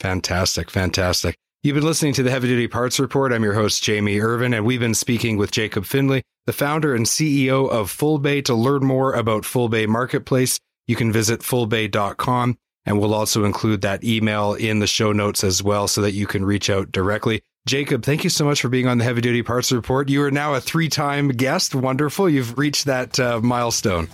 Fantastic. 0.00 0.70
Fantastic. 0.70 1.36
You've 1.62 1.74
been 1.74 1.84
listening 1.84 2.14
to 2.14 2.22
the 2.22 2.30
Heavy 2.30 2.48
Duty 2.48 2.68
Parts 2.68 2.98
Report. 2.98 3.34
I'm 3.34 3.42
your 3.42 3.52
host, 3.52 3.82
Jamie 3.82 4.18
Irvin, 4.18 4.54
and 4.54 4.64
we've 4.64 4.80
been 4.80 4.94
speaking 4.94 5.36
with 5.36 5.50
Jacob 5.50 5.84
Findlay, 5.84 6.22
the 6.46 6.54
founder 6.54 6.94
and 6.94 7.04
CEO 7.04 7.68
of 7.68 7.92
Fullbay. 7.92 8.42
To 8.46 8.54
learn 8.54 8.82
more 8.82 9.12
about 9.12 9.42
Fullbay 9.42 9.86
Marketplace, 9.86 10.58
you 10.86 10.96
can 10.96 11.12
visit 11.12 11.40
fullbay.com, 11.40 12.56
and 12.86 12.98
we'll 12.98 13.12
also 13.12 13.44
include 13.44 13.82
that 13.82 14.02
email 14.02 14.54
in 14.54 14.78
the 14.78 14.86
show 14.86 15.12
notes 15.12 15.44
as 15.44 15.62
well 15.62 15.86
so 15.86 16.00
that 16.00 16.12
you 16.12 16.26
can 16.26 16.46
reach 16.46 16.70
out 16.70 16.90
directly. 16.90 17.42
Jacob, 17.70 18.02
thank 18.02 18.24
you 18.24 18.30
so 18.30 18.44
much 18.44 18.60
for 18.60 18.68
being 18.68 18.88
on 18.88 18.98
the 18.98 19.04
Heavy 19.04 19.20
Duty 19.20 19.44
Parts 19.44 19.70
Report. 19.70 20.08
You 20.08 20.24
are 20.24 20.30
now 20.32 20.54
a 20.54 20.60
three 20.60 20.88
time 20.88 21.28
guest. 21.28 21.72
Wonderful. 21.72 22.28
You've 22.28 22.58
reached 22.58 22.86
that 22.86 23.20
uh, 23.20 23.40
milestone. 23.40 24.08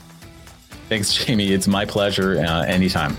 Thanks, 0.91 1.15
Jamie. 1.15 1.53
It's 1.53 1.67
my 1.67 1.87
pleasure 1.87 2.39
uh, 2.39 2.65
anytime. 2.67 3.17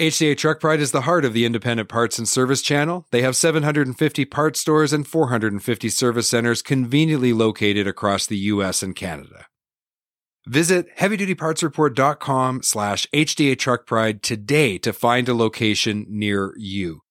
HDA 0.00 0.38
Truck 0.38 0.60
Pride 0.60 0.80
is 0.80 0.92
the 0.92 1.02
heart 1.02 1.26
of 1.26 1.34
the 1.34 1.44
independent 1.44 1.90
parts 1.90 2.18
and 2.18 2.26
service 2.26 2.62
channel. 2.62 3.04
They 3.10 3.20
have 3.20 3.36
750 3.36 4.24
parts 4.24 4.58
stores 4.58 4.94
and 4.94 5.06
450 5.06 5.90
service 5.90 6.30
centers 6.30 6.62
conveniently 6.62 7.34
located 7.34 7.86
across 7.86 8.26
the 8.26 8.38
US 8.38 8.82
and 8.82 8.96
Canada. 8.96 9.44
Visit 10.48 10.96
heavydutypartsreport.com 10.96 12.62
slash 12.62 13.06
HDA 13.12 13.58
Truck 13.58 13.84
Pride 13.84 14.22
today 14.22 14.78
to 14.78 14.94
find 14.94 15.28
a 15.28 15.34
location 15.34 16.06
near 16.08 16.54
you. 16.56 17.02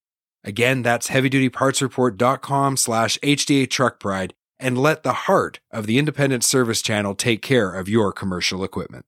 Again, 0.43 0.81
that's 0.81 1.09
heavydutypartsreport.com 1.09 2.77
slash 2.77 3.19
HDA 3.19 3.69
Truck 3.69 3.99
Pride 3.99 4.33
and 4.59 4.75
let 4.75 5.03
the 5.03 5.13
heart 5.13 5.59
of 5.69 5.85
the 5.85 5.99
independent 5.99 6.43
service 6.43 6.81
channel 6.81 7.13
take 7.13 7.43
care 7.43 7.71
of 7.71 7.87
your 7.87 8.11
commercial 8.11 8.63
equipment. 8.63 9.05